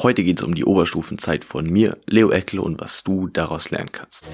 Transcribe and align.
Heute 0.00 0.22
geht 0.22 0.38
es 0.38 0.44
um 0.44 0.54
die 0.54 0.64
Oberstufenzeit 0.64 1.44
von 1.44 1.68
mir, 1.68 1.98
Leo 2.06 2.30
Eckle 2.30 2.62
und 2.62 2.80
was 2.80 3.02
du 3.02 3.26
daraus 3.26 3.72
lernen 3.72 3.90
kannst. 3.90 4.24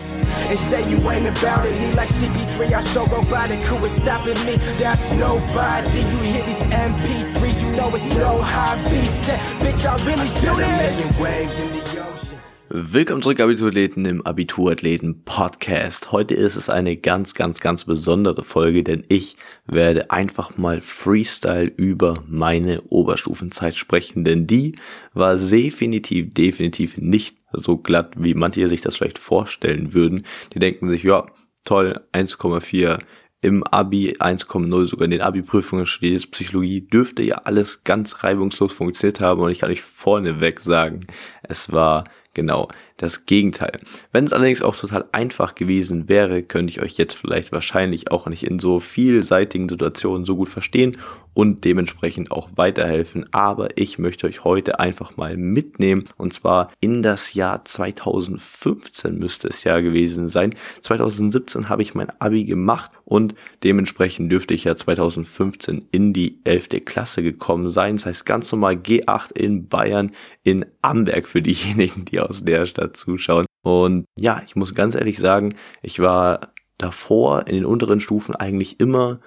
Willkommen 12.77 13.22
zurück, 13.22 13.38
Abiturathleten 13.38 14.04
im 14.04 14.27
Abiturathleten 14.27 15.23
Podcast. 15.23 16.11
Heute 16.11 16.34
ist 16.34 16.56
es 16.56 16.68
eine 16.68 16.96
ganz, 16.96 17.34
ganz, 17.34 17.61
ganz 17.61 17.84
besondere 17.84 18.43
Folge, 18.43 18.82
denn 18.82 19.04
ich 19.09 19.36
werde 19.64 20.11
einfach 20.11 20.56
mal 20.56 20.80
Freestyle 20.80 21.73
über 21.77 22.24
meine 22.27 22.82
Oberstufenzeit 22.88 23.77
sprechen, 23.77 24.24
denn 24.24 24.48
die 24.48 24.74
war 25.12 25.37
definitiv, 25.37 26.34
definitiv 26.34 26.98
nicht 26.98 27.37
so 27.52 27.77
glatt, 27.77 28.15
wie 28.16 28.34
manche 28.34 28.68
sich 28.68 28.80
das 28.80 28.96
vielleicht 28.96 29.20
vorstellen 29.20 29.95
würden. 29.95 30.24
Die 30.52 30.59
denken 30.59 30.88
sich, 30.88 31.04
ja, 31.04 31.27
toll, 31.65 32.01
1,4 32.12 32.98
im 33.41 33.62
Abi 33.62 34.15
1,0 34.18 34.87
sogar 34.87 35.04
in 35.04 35.12
den 35.12 35.20
Abi-Prüfungen 35.20 35.87
studiert 35.87 36.29
Psychologie, 36.32 36.80
dürfte 36.80 37.23
ja 37.23 37.37
alles 37.45 37.84
ganz 37.84 38.24
reibungslos 38.24 38.73
funktioniert 38.73 39.20
haben 39.20 39.43
und 39.43 39.52
ich 39.52 39.60
kann 39.60 39.70
euch 39.70 39.82
vorneweg 39.82 40.59
sagen, 40.59 41.06
es 41.45 41.70
war 41.70 42.02
genau 42.34 42.69
das 42.97 43.27
Gegenteil. 43.27 43.80
Wenn 44.12 44.24
es 44.24 44.33
allerdings 44.33 44.62
auch 44.62 44.77
total 44.77 45.05
einfach 45.12 45.55
gewesen 45.55 46.09
wäre, 46.09 46.43
könnte 46.43 46.70
ich 46.70 46.83
euch 46.83 46.97
jetzt 46.97 47.15
vielleicht 47.15 47.52
wahrscheinlich 47.52 48.10
auch 48.10 48.27
nicht 48.27 48.45
in 48.45 48.59
so 48.59 48.80
vielseitigen 48.80 49.69
Situationen 49.69 50.24
so 50.24 50.37
gut 50.37 50.48
verstehen 50.48 50.97
und 51.34 51.65
dementsprechend 51.65 52.30
auch 52.30 52.48
weiterhelfen. 52.55 53.27
Aber 53.33 53.77
ich 53.77 53.98
möchte 53.98 54.27
euch 54.27 54.45
heute 54.45 54.79
einfach 54.79 55.16
mal 55.16 55.37
mitnehmen 55.37 56.05
und 56.16 56.33
zwar 56.33 56.70
in 56.80 57.02
das 57.02 57.34
Jahr 57.34 57.65
2015 57.65 59.18
müsste 59.18 59.49
es 59.49 59.65
ja 59.65 59.80
gewesen 59.80 60.29
sein. 60.29 60.55
2017 60.80 61.68
habe 61.68 61.82
ich 61.82 61.95
mein 61.95 62.10
Abi 62.21 62.45
gemacht 62.45 62.90
und 63.05 63.35
dementsprechend 63.62 64.30
dürfte 64.30 64.55
ich 64.55 64.64
ja 64.64 64.77
2015 64.77 65.84
in 65.90 66.12
die 66.12 66.38
11. 66.44 66.68
Klasse 66.84 67.22
gekommen 67.22 67.68
sein. 67.68 67.96
Das 67.96 68.06
heißt 68.06 68.27
ganz 68.27 68.50
normal 68.52 68.74
G8 68.74 69.36
in 69.36 69.68
Bayern 69.68 70.12
in 70.42 70.64
Amberg 70.80 71.28
für 71.28 71.42
diejenigen, 71.42 72.05
die 72.05 72.20
aus 72.28 72.44
der 72.44 72.67
Stadt 72.67 72.97
zuschauen. 72.97 73.47
Und 73.62 74.06
ja, 74.19 74.42
ich 74.47 74.56
muss 74.56 74.75
ganz 74.75 74.94
ehrlich 74.94 75.19
sagen, 75.19 75.55
ich 75.83 76.00
war 76.00 76.53
davor 76.78 77.47
in 77.47 77.55
den 77.55 77.64
unteren 77.64 78.00
Stufen 78.00 78.34
eigentlich 78.34 78.80
immer 78.80 79.20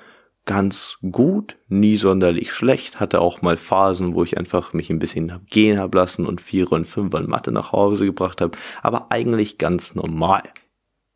ganz 0.45 0.98
gut, 1.12 1.58
nie 1.68 1.98
sonderlich 1.98 2.52
schlecht, 2.53 3.00
hatte 3.00 3.20
auch 3.20 3.42
mal 3.42 3.58
Phasen, 3.58 4.16
wo 4.16 4.23
ich 4.23 4.38
einfach 4.38 4.73
mich 4.73 4.90
ein 4.90 5.00
bisschen 5.00 5.45
gehen 5.50 5.78
hab 5.78 5.94
lassen 5.94 6.25
und 6.25 6.42
Vierer 6.42 6.73
und 6.73 6.86
Fünfer 6.88 7.20
in 7.20 7.30
Mathe 7.30 7.52
nach 7.52 7.73
Hause 7.73 8.06
gebracht 8.06 8.42
habe, 8.42 8.58
aber 8.81 9.12
eigentlich 9.12 9.58
ganz 9.58 9.94
normal. 9.94 10.44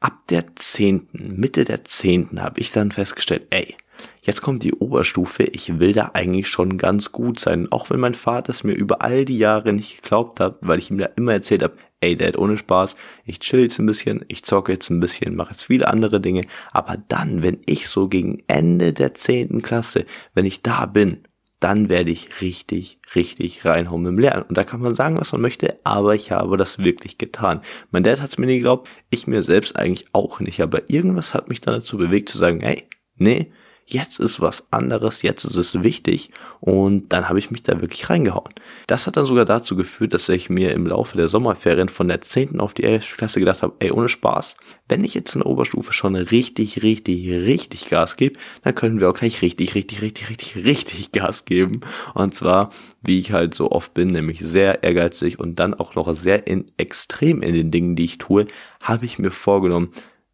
Ab 0.01 0.27
der 0.29 0.55
zehnten, 0.55 1.39
Mitte 1.39 1.63
der 1.63 1.85
zehnten 1.85 2.41
habe 2.41 2.59
ich 2.59 2.71
dann 2.71 2.91
festgestellt, 2.91 3.47
ey, 3.51 3.75
Jetzt 4.21 4.41
kommt 4.41 4.63
die 4.63 4.73
Oberstufe, 4.73 5.43
ich 5.43 5.79
will 5.79 5.93
da 5.93 6.11
eigentlich 6.13 6.47
schon 6.47 6.77
ganz 6.77 7.11
gut 7.11 7.39
sein. 7.39 7.71
Auch 7.71 7.89
wenn 7.89 7.99
mein 7.99 8.13
Vater 8.13 8.51
es 8.51 8.63
mir 8.63 8.73
über 8.73 9.01
all 9.01 9.25
die 9.25 9.37
Jahre 9.37 9.73
nicht 9.73 10.01
geglaubt 10.01 10.39
hat, 10.39 10.57
weil 10.61 10.79
ich 10.79 10.91
ihm 10.91 10.97
da 10.97 11.05
immer 11.15 11.33
erzählt 11.33 11.63
habe, 11.63 11.77
ey 12.01 12.15
Dad, 12.15 12.37
ohne 12.37 12.57
Spaß, 12.57 12.95
ich 13.25 13.39
chill 13.39 13.61
jetzt 13.61 13.79
ein 13.79 13.85
bisschen, 13.85 14.25
ich 14.27 14.43
zocke 14.43 14.71
jetzt 14.71 14.89
ein 14.89 14.99
bisschen, 14.99 15.35
mache 15.35 15.51
jetzt 15.51 15.63
viele 15.63 15.87
andere 15.87 16.19
Dinge. 16.19 16.43
Aber 16.71 16.97
dann, 17.07 17.41
wenn 17.41 17.59
ich 17.65 17.87
so 17.87 18.07
gegen 18.07 18.43
Ende 18.47 18.93
der 18.93 19.13
zehnten 19.13 19.61
Klasse, 19.61 20.05
wenn 20.33 20.45
ich 20.45 20.61
da 20.61 20.85
bin, 20.85 21.23
dann 21.61 21.89
werde 21.89 22.09
ich 22.09 22.41
richtig, 22.41 22.99
richtig 23.15 23.65
reinhauen 23.65 24.05
im 24.07 24.17
Lernen. 24.17 24.45
Und 24.49 24.57
da 24.57 24.63
kann 24.63 24.81
man 24.81 24.95
sagen, 24.95 25.19
was 25.19 25.31
man 25.31 25.41
möchte, 25.41 25.79
aber 25.83 26.15
ich 26.15 26.31
habe 26.31 26.57
das 26.57 26.79
wirklich 26.79 27.19
getan. 27.19 27.61
Mein 27.91 28.03
Dad 28.03 28.19
hat 28.19 28.31
es 28.31 28.39
mir 28.39 28.47
nie 28.47 28.57
geglaubt, 28.57 28.89
ich 29.11 29.27
mir 29.27 29.43
selbst 29.43 29.75
eigentlich 29.75 30.05
auch 30.11 30.39
nicht, 30.39 30.59
aber 30.59 30.89
irgendwas 30.89 31.35
hat 31.35 31.49
mich 31.49 31.61
dann 31.61 31.75
dazu 31.75 31.97
bewegt 31.97 32.29
zu 32.29 32.39
sagen, 32.39 32.61
hey, 32.61 32.87
nee, 33.15 33.51
jetzt 33.85 34.19
ist 34.19 34.39
was 34.39 34.71
anderes, 34.71 35.21
jetzt 35.21 35.43
ist 35.43 35.55
es 35.55 35.83
wichtig 35.83 36.31
und 36.59 37.09
dann 37.09 37.27
habe 37.27 37.39
ich 37.39 37.51
mich 37.51 37.63
da 37.63 37.81
wirklich 37.81 38.09
reingehauen. 38.09 38.53
Das 38.87 39.07
hat 39.07 39.17
dann 39.17 39.25
sogar 39.25 39.45
dazu 39.45 39.75
geführt, 39.75 40.13
dass 40.13 40.29
ich 40.29 40.49
mir 40.49 40.71
im 40.71 40.85
Laufe 40.87 41.17
der 41.17 41.27
Sommerferien 41.27 41.89
von 41.89 42.07
der 42.07 42.21
10. 42.21 42.59
auf 42.59 42.73
die 42.73 42.83
11. 42.83 43.17
Klasse 43.17 43.39
gedacht 43.39 43.61
habe, 43.61 43.75
ey, 43.79 43.91
ohne 43.91 44.07
Spaß, 44.07 44.55
wenn 44.87 45.03
ich 45.03 45.13
jetzt 45.13 45.35
in 45.35 45.41
der 45.41 45.49
Oberstufe 45.49 45.93
schon 45.93 46.15
richtig, 46.15 46.83
richtig, 46.83 47.29
richtig 47.29 47.89
Gas 47.89 48.15
gebe, 48.15 48.39
dann 48.61 48.75
können 48.75 48.99
wir 48.99 49.09
auch 49.09 49.13
gleich 49.13 49.41
richtig, 49.41 49.75
richtig, 49.75 50.01
richtig, 50.01 50.29
richtig, 50.29 50.65
richtig 50.65 51.11
Gas 51.11 51.45
geben. 51.45 51.81
Und 52.13 52.35
zwar, 52.35 52.69
wie 53.01 53.19
ich 53.19 53.31
halt 53.31 53.55
so 53.55 53.71
oft 53.71 53.93
bin, 53.93 54.09
nämlich 54.09 54.39
sehr 54.39 54.83
ehrgeizig 54.83 55.39
und 55.39 55.55
dann 55.55 55.73
auch 55.73 55.95
noch 55.95 56.13
sehr 56.15 56.47
in, 56.47 56.65
extrem 56.77 57.41
in 57.41 57.53
den 57.53 57.71
Dingen, 57.71 57.95
die 57.95 58.05
ich 58.05 58.17
tue, 58.17 58.47
habe 58.81 59.05
ich 59.05 59.19
mir 59.19 59.31
vorgenommen, 59.31 59.91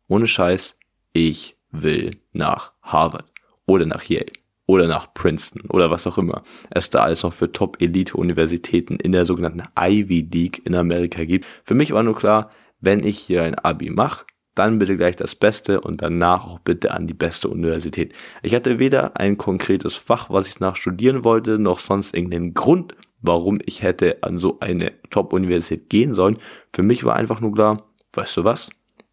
ohne 0.07 0.27
Scheiß, 0.27 0.77
ich 1.13 1.57
will 1.71 2.11
nach 2.33 2.73
Harvard 2.81 3.25
oder 3.67 3.85
nach 3.85 4.03
Yale 4.03 4.31
oder 4.65 4.87
nach 4.87 5.13
Princeton 5.13 5.69
oder 5.69 5.91
was 5.91 6.07
auch 6.07 6.17
immer 6.17 6.43
es 6.71 6.89
da 6.89 7.03
alles 7.03 7.23
noch 7.23 7.33
für 7.33 7.51
Top-Elite-Universitäten 7.51 8.95
in 8.97 9.11
der 9.11 9.25
sogenannten 9.25 9.63
Ivy 9.79 10.27
League 10.31 10.65
in 10.65 10.75
Amerika 10.75 11.23
gibt. 11.23 11.45
Für 11.63 11.75
mich 11.75 11.91
war 11.91 12.03
nur 12.03 12.15
klar, 12.15 12.49
wenn 12.81 13.03
ich 13.03 13.19
hier 13.19 13.43
ein 13.43 13.55
Abi 13.55 13.89
mache, 13.89 14.25
dann 14.55 14.79
bitte 14.79 14.97
gleich 14.97 15.15
das 15.15 15.35
Beste 15.35 15.81
und 15.81 16.01
danach 16.01 16.45
auch 16.45 16.59
bitte 16.59 16.91
an 16.91 17.07
die 17.07 17.13
beste 17.13 17.47
Universität. 17.47 18.13
Ich 18.41 18.55
hatte 18.55 18.79
weder 18.79 19.17
ein 19.17 19.37
konkretes 19.37 19.95
Fach, 19.95 20.29
was 20.29 20.47
ich 20.47 20.59
nach 20.59 20.75
studieren 20.75 21.23
wollte, 21.23 21.59
noch 21.59 21.79
sonst 21.79 22.15
irgendeinen 22.15 22.53
Grund, 22.53 22.95
warum 23.21 23.59
ich 23.65 23.83
hätte 23.83 24.23
an 24.23 24.39
so 24.39 24.59
eine 24.59 24.93
Top-Universität 25.09 25.89
gehen 25.89 26.13
sollen. 26.13 26.37
Für 26.73 26.83
mich 26.83 27.03
war 27.03 27.15
einfach 27.15 27.39
nur 27.39 27.53
klar, 27.53 27.83
weißt 28.13 28.37
du 28.37 28.43
was? 28.43 28.69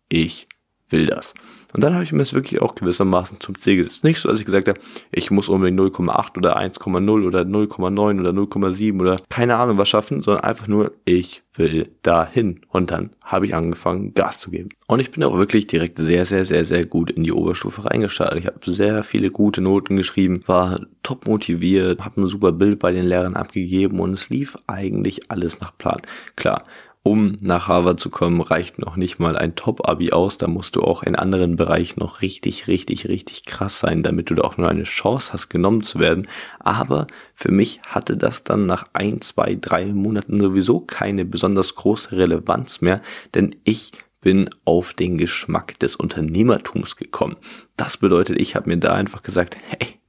Ich 0.09 0.49
will 0.89 1.07
das. 1.07 1.35
Und 1.75 1.83
dann 1.83 1.95
habe 1.95 2.05
ich 2.05 2.13
mir 2.13 2.21
das 2.21 2.35
wirklich 2.35 2.63
auch 2.63 2.77
gewissermaßen 2.77 3.41
zum 3.41 3.59
Ziel 3.59 3.79
gesetzt. 3.79 4.05
Nicht 4.05 4.21
so, 4.21 4.29
dass 4.29 4.39
ich 4.39 4.45
gesagt 4.45 4.69
habe, 4.69 4.81
ich 5.11 5.33
muss 5.33 5.49
unbedingt 5.49 5.81
0,8 5.81 6.39
oder 6.39 6.57
1,0 6.57 7.27
oder 7.27 7.41
0,9 7.41 8.21
oder 8.21 8.31
0,7 8.31 9.01
oder 9.01 9.21
keine 9.29 9.57
Ahnung 9.57 9.77
was 9.77 9.89
schaffen, 9.89 10.23
sondern 10.23 10.45
einfach 10.45 10.69
nur, 10.69 10.93
ich 11.05 11.43
will 11.55 11.91
dahin. 12.03 12.61
Und 12.69 12.93
dann 12.93 13.11
habe 13.23 13.47
ich 13.47 13.55
angefangen, 13.57 14.15
Gas 14.15 14.39
zu 14.39 14.51
geben. 14.53 14.69
Und 14.87 15.01
ich 15.01 15.11
bin 15.11 15.25
auch 15.25 15.37
wirklich 15.37 15.67
direkt 15.67 15.99
sehr, 15.99 16.25
sehr, 16.25 16.45
sehr, 16.45 16.65
sehr 16.65 16.87
gut 16.87 17.11
in 17.11 17.25
die 17.25 17.33
Oberstufe 17.33 17.85
reingestartet. 17.85 18.39
Ich 18.39 18.47
habe 18.47 18.73
sehr 18.73 19.03
viele 19.03 19.31
gute 19.31 19.61
Noten 19.61 19.97
geschrieben, 19.97 20.45
war 20.47 20.81
top 21.03 21.27
motiviert, 21.27 22.05
habe 22.05 22.21
ein 22.21 22.27
super 22.29 22.53
Bild 22.53 22.79
bei 22.79 22.93
den 22.93 23.07
Lehrern 23.07 23.35
abgegeben 23.35 23.99
und 23.99 24.15
es 24.15 24.29
lief 24.29 24.57
eigentlich 24.69 25.31
alles 25.31 25.61
nach 25.61 25.77
Plan. 25.77 26.01
Klar, 26.37 26.65
um 27.05 27.37
nach 27.43 27.69
Harvard 27.69 28.01
zu 28.01 28.09
kommen, 28.09 28.41
reicht 28.41 28.79
noch 28.79 28.97
nicht 28.97 29.19
mal 29.19 29.37
ein 29.37 29.55
Top-Abi 29.55 30.13
aus. 30.13 30.39
Da 30.39 30.49
musst 30.49 30.75
du 30.75 30.81
auch 30.81 31.03
in 31.03 31.15
anderen 31.15 31.55
Bereichen 31.55 32.01
noch 32.01 32.23
richtig, 32.23 32.67
richtig, 32.67 33.09
richtig 33.09 33.45
krass 33.45 33.79
sein, 33.79 34.03
damit 34.03 34.31
du 34.31 34.35
da 34.35 34.43
auch 34.43 34.57
nur 34.57 34.69
eine 34.69 34.85
Chance 34.85 35.35
hast, 35.35 35.51
genommen 35.51 35.83
zu 35.83 35.99
werden. 35.99 36.27
Aber 36.61 37.07
für 37.35 37.53
mich 37.53 37.83
hatte 37.87 38.17
das 38.17 38.43
dann 38.43 38.65
nach 38.65 38.87
ein, 38.95 39.21
zwei, 39.21 39.55
drei 39.55 39.85
Monaten 39.85 40.41
sowieso 40.41 40.81
keine 40.81 41.27
besonders 41.27 41.75
große 41.75 42.17
Relevanz 42.17 42.81
mehr, 42.81 43.03
denn 43.35 43.55
ich 43.65 43.93
bin 44.23 44.49
auf 44.65 44.95
den 44.95 45.19
Geschmack 45.19 45.79
des 45.81 45.97
Unternehmertums 45.97 46.97
gekommen. 46.97 47.37
Das 47.77 47.99
bedeutet, 47.99 48.41
ich 48.41 48.57
habe 48.57 48.71
mir 48.71 48.79
da 48.79 48.95
einfach 48.95 49.23
gesagt, 49.23 49.59
hey, 49.69 50.01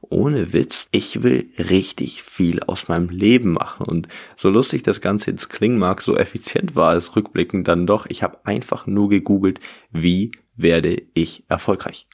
ohne 0.00 0.52
Witz, 0.52 0.88
ich 0.90 1.22
will 1.22 1.50
richtig 1.58 2.22
viel 2.22 2.60
aus 2.62 2.88
meinem 2.88 3.08
Leben 3.08 3.52
machen. 3.52 3.86
Und 3.86 4.08
so 4.36 4.48
lustig 4.48 4.82
das 4.82 5.00
Ganze 5.00 5.30
jetzt 5.30 5.48
klingen 5.48 5.78
mag, 5.78 6.00
so 6.00 6.16
effizient 6.16 6.76
war 6.76 6.94
es 6.94 7.14
rückblickend 7.16 7.68
dann 7.68 7.86
doch. 7.86 8.06
Ich 8.08 8.22
habe 8.22 8.38
einfach 8.44 8.86
nur 8.86 9.08
gegoogelt, 9.08 9.60
wie 9.90 10.32
werde 10.56 11.02
ich 11.14 11.44
erfolgreich. 11.48 12.06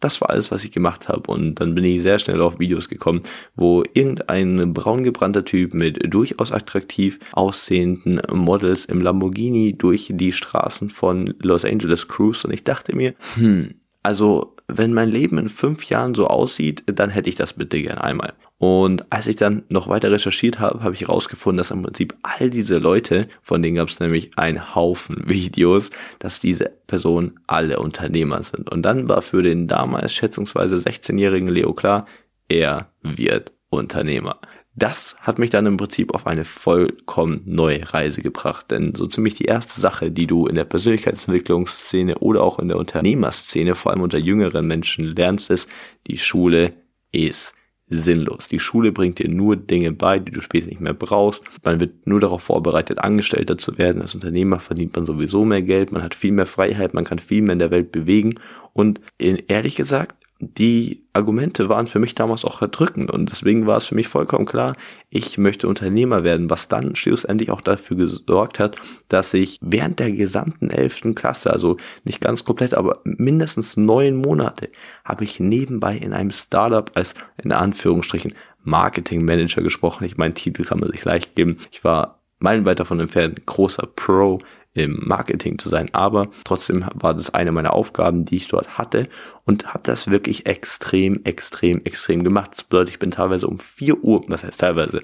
Das 0.00 0.20
war 0.20 0.28
alles, 0.28 0.50
was 0.50 0.62
ich 0.62 0.72
gemacht 0.72 1.08
habe. 1.08 1.30
Und 1.30 1.56
dann 1.56 1.74
bin 1.74 1.84
ich 1.84 2.02
sehr 2.02 2.18
schnell 2.18 2.42
auf 2.42 2.58
Videos 2.58 2.88
gekommen, 2.88 3.22
wo 3.54 3.82
irgendein 3.94 4.74
braungebrannter 4.74 5.44
Typ 5.44 5.72
mit 5.72 6.12
durchaus 6.12 6.52
attraktiv 6.52 7.18
aussehenden 7.32 8.20
Models 8.32 8.84
im 8.84 9.00
Lamborghini 9.00 9.76
durch 9.76 10.10
die 10.12 10.32
Straßen 10.32 10.90
von 10.90 11.34
Los 11.40 11.64
Angeles 11.64 12.08
cruise. 12.08 12.46
Und 12.46 12.52
ich 12.52 12.64
dachte 12.64 12.94
mir, 12.94 13.14
hm, 13.36 13.74
also 14.02 14.55
wenn 14.68 14.92
mein 14.92 15.10
Leben 15.10 15.38
in 15.38 15.48
fünf 15.48 15.84
Jahren 15.84 16.14
so 16.14 16.26
aussieht, 16.26 16.82
dann 16.86 17.10
hätte 17.10 17.28
ich 17.28 17.36
das 17.36 17.52
bitte 17.52 17.80
gern 17.80 17.98
einmal. 17.98 18.32
Und 18.58 19.10
als 19.12 19.26
ich 19.26 19.36
dann 19.36 19.64
noch 19.68 19.88
weiter 19.88 20.10
recherchiert 20.10 20.58
habe, 20.58 20.82
habe 20.82 20.94
ich 20.94 21.02
herausgefunden, 21.02 21.58
dass 21.58 21.70
im 21.70 21.82
Prinzip 21.82 22.14
all 22.22 22.50
diese 22.50 22.78
Leute, 22.78 23.28
von 23.42 23.62
denen 23.62 23.76
gab 23.76 23.88
es 23.88 24.00
nämlich 24.00 24.36
einen 24.36 24.74
Haufen 24.74 25.22
Videos, 25.26 25.90
dass 26.18 26.40
diese 26.40 26.72
Personen 26.86 27.38
alle 27.46 27.78
Unternehmer 27.78 28.42
sind. 28.42 28.70
Und 28.70 28.82
dann 28.82 29.08
war 29.08 29.22
für 29.22 29.42
den 29.42 29.68
damals 29.68 30.14
schätzungsweise 30.14 30.76
16-jährigen 30.76 31.48
Leo 31.48 31.74
klar, 31.74 32.06
er 32.48 32.88
wird 33.02 33.52
Unternehmer 33.68 34.40
das 34.76 35.16
hat 35.20 35.38
mich 35.38 35.48
dann 35.48 35.64
im 35.64 35.78
Prinzip 35.78 36.14
auf 36.14 36.26
eine 36.26 36.44
vollkommen 36.44 37.40
neue 37.46 37.94
Reise 37.94 38.20
gebracht. 38.20 38.70
Denn 38.70 38.94
so 38.94 39.06
ziemlich 39.06 39.34
die 39.34 39.46
erste 39.46 39.80
Sache, 39.80 40.10
die 40.10 40.26
du 40.26 40.46
in 40.46 40.54
der 40.54 40.64
Persönlichkeitsentwicklungsszene 40.64 42.18
oder 42.18 42.42
auch 42.42 42.58
in 42.58 42.68
der 42.68 42.76
Unternehmerszene, 42.76 43.74
vor 43.74 43.92
allem 43.92 44.02
unter 44.02 44.18
jüngeren 44.18 44.66
Menschen 44.66 45.16
lernst, 45.16 45.50
ist, 45.50 45.68
die 46.06 46.18
Schule 46.18 46.74
ist 47.10 47.54
sinnlos. 47.88 48.48
Die 48.48 48.58
Schule 48.58 48.92
bringt 48.92 49.18
dir 49.18 49.30
nur 49.30 49.56
Dinge 49.56 49.92
bei, 49.92 50.18
die 50.18 50.32
du 50.32 50.42
später 50.42 50.66
nicht 50.66 50.80
mehr 50.80 50.92
brauchst. 50.92 51.44
Man 51.64 51.80
wird 51.80 52.06
nur 52.06 52.20
darauf 52.20 52.42
vorbereitet, 52.42 52.98
Angestellter 52.98 53.56
zu 53.56 53.78
werden. 53.78 54.02
Als 54.02 54.14
Unternehmer 54.14 54.58
verdient 54.58 54.94
man 54.94 55.06
sowieso 55.06 55.44
mehr 55.44 55.62
Geld, 55.62 55.92
man 55.92 56.02
hat 56.02 56.14
viel 56.14 56.32
mehr 56.32 56.46
Freiheit, 56.46 56.94
man 56.94 57.04
kann 57.04 57.18
viel 57.18 57.42
mehr 57.42 57.54
in 57.54 57.60
der 57.60 57.70
Welt 57.70 57.92
bewegen. 57.92 58.34
Und 58.72 59.00
ehrlich 59.18 59.76
gesagt, 59.76 60.25
die 60.38 61.02
Argumente 61.14 61.70
waren 61.70 61.86
für 61.86 61.98
mich 61.98 62.14
damals 62.14 62.44
auch 62.44 62.60
erdrückend 62.60 63.10
und 63.10 63.30
deswegen 63.30 63.66
war 63.66 63.78
es 63.78 63.86
für 63.86 63.94
mich 63.94 64.08
vollkommen 64.08 64.44
klar, 64.44 64.76
ich 65.08 65.38
möchte 65.38 65.66
Unternehmer 65.66 66.24
werden, 66.24 66.50
was 66.50 66.68
dann 66.68 66.94
schlussendlich 66.94 67.50
auch 67.50 67.62
dafür 67.62 67.96
gesorgt 67.96 68.58
hat, 68.58 68.76
dass 69.08 69.32
ich 69.32 69.58
während 69.62 69.98
der 69.98 70.12
gesamten 70.12 70.68
elften 70.68 71.14
Klasse, 71.14 71.50
also 71.52 71.78
nicht 72.04 72.20
ganz 72.20 72.44
komplett, 72.44 72.74
aber 72.74 73.00
mindestens 73.04 73.78
neun 73.78 74.16
Monate, 74.16 74.70
habe 75.04 75.24
ich 75.24 75.40
nebenbei 75.40 75.96
in 75.96 76.12
einem 76.12 76.32
Startup 76.32 76.90
als 76.94 77.14
in 77.42 77.52
Anführungsstrichen 77.52 78.34
Marketing 78.62 79.24
Manager 79.24 79.62
gesprochen. 79.62 80.04
Ich 80.04 80.18
meinen 80.18 80.34
Titel 80.34 80.64
kann 80.64 80.80
man 80.80 80.90
sich 80.90 81.04
leicht 81.04 81.34
geben. 81.34 81.58
Ich 81.70 81.84
war 81.84 82.20
meilenweit 82.38 82.80
davon 82.80 83.00
entfernt, 83.00 83.46
großer 83.46 83.86
Pro 83.94 84.40
im 84.74 85.02
Marketing 85.06 85.58
zu 85.58 85.70
sein, 85.70 85.88
aber 85.92 86.28
trotzdem 86.44 86.84
war 86.94 87.14
das 87.14 87.32
eine 87.32 87.50
meiner 87.50 87.72
Aufgaben, 87.72 88.26
die 88.26 88.36
ich 88.36 88.48
dort 88.48 88.76
hatte 88.76 89.08
und 89.44 89.72
habe 89.72 89.82
das 89.82 90.10
wirklich 90.10 90.46
extrem, 90.46 91.24
extrem, 91.24 91.82
extrem 91.84 92.24
gemacht. 92.24 92.50
Das 92.52 92.64
bedeutet, 92.64 92.90
ich 92.90 92.98
bin 92.98 93.10
teilweise 93.10 93.48
um 93.48 93.58
4 93.58 94.04
Uhr, 94.04 94.22
was 94.28 94.44
heißt 94.44 94.60
teilweise, 94.60 95.02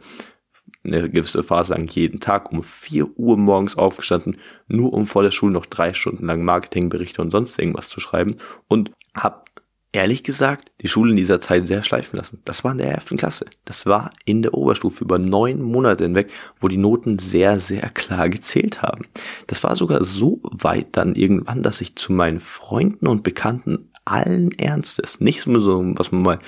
eine 0.84 1.08
gewisse 1.08 1.42
Phase 1.42 1.72
lang 1.72 1.88
jeden 1.88 2.20
Tag 2.20 2.52
um 2.52 2.62
4 2.62 3.18
Uhr 3.18 3.36
morgens 3.36 3.76
aufgestanden, 3.76 4.38
nur 4.66 4.92
um 4.92 5.06
vor 5.06 5.22
der 5.22 5.30
Schule 5.30 5.52
noch 5.52 5.66
drei 5.66 5.94
Stunden 5.94 6.26
lang 6.26 6.44
Marketingberichte 6.44 7.22
und 7.22 7.30
sonst 7.30 7.58
irgendwas 7.58 7.88
zu 7.88 8.00
schreiben 8.00 8.36
und 8.68 8.90
habe 9.14 9.42
ehrlich 9.92 10.22
gesagt 10.22 10.72
die 10.80 10.88
Schule 10.88 11.10
in 11.10 11.16
dieser 11.16 11.40
Zeit 11.40 11.66
sehr 11.66 11.82
schleifen 11.82 12.16
lassen. 12.16 12.40
Das 12.44 12.64
war 12.64 12.72
in 12.72 12.78
der 12.78 12.92
11. 12.92 13.16
Klasse. 13.18 13.46
Das 13.64 13.86
war 13.86 14.10
in 14.24 14.42
der 14.42 14.54
Oberstufe 14.54 15.04
über 15.04 15.18
neun 15.18 15.60
Monate 15.62 16.04
hinweg, 16.04 16.30
wo 16.60 16.68
die 16.68 16.78
Noten 16.78 17.18
sehr, 17.18 17.60
sehr 17.60 17.88
klar 17.90 18.28
gezählt 18.28 18.82
haben. 18.82 19.06
Das 19.46 19.62
war 19.62 19.76
sogar 19.76 20.02
so 20.02 20.40
weit 20.42 20.88
dann 20.92 21.14
irgendwann, 21.14 21.62
dass 21.62 21.80
ich 21.80 21.96
zu 21.96 22.12
meinen 22.12 22.40
Freunden 22.40 23.06
und 23.06 23.22
Bekannten 23.22 23.90
allen 24.04 24.50
Ernstes, 24.58 25.20
nicht 25.20 25.42
so, 25.42 25.82
was 25.96 26.10
man 26.10 26.22
mal 26.22 26.38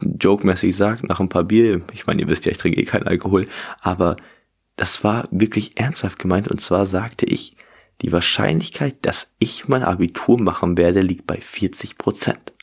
jokemäßig 0.00 0.76
sagt, 0.76 1.08
nach 1.08 1.18
ein 1.18 1.28
paar 1.28 1.42
Bier, 1.42 1.82
ich 1.92 2.06
meine, 2.06 2.22
ihr 2.22 2.28
wisst 2.28 2.44
ja, 2.44 2.52
ich 2.52 2.58
trinke 2.58 2.80
eh 2.80 2.84
keinen 2.84 3.08
Alkohol, 3.08 3.46
aber 3.80 4.14
das 4.76 5.02
war 5.02 5.26
wirklich 5.32 5.76
ernsthaft 5.76 6.20
gemeint 6.20 6.46
und 6.46 6.60
zwar 6.60 6.86
sagte 6.86 7.26
ich, 7.26 7.56
die 8.02 8.12
Wahrscheinlichkeit, 8.12 8.96
dass 9.02 9.28
ich 9.38 9.68
mein 9.68 9.82
Abitur 9.82 10.40
machen 10.40 10.76
werde, 10.76 11.00
liegt 11.00 11.26
bei 11.26 11.40
40 11.40 11.98
Prozent. 11.98 12.53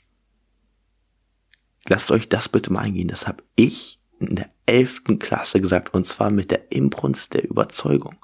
Lasst 1.92 2.10
euch 2.10 2.30
das 2.30 2.48
bitte 2.48 2.72
mal 2.72 2.80
eingehen. 2.80 3.10
Das 3.10 3.28
habe 3.28 3.44
ich 3.58 4.00
in 4.18 4.38
der 4.38 4.50
elften 4.66 5.20
Klasse 5.20 5.60
gesagt 5.60 5.94
und 5.94 6.08
zwar 6.08 6.32
mit 6.32 6.50
der 6.50 6.72
Imbrunst 6.72 7.34
der 7.34 7.44
Überzeugung. 7.44 8.16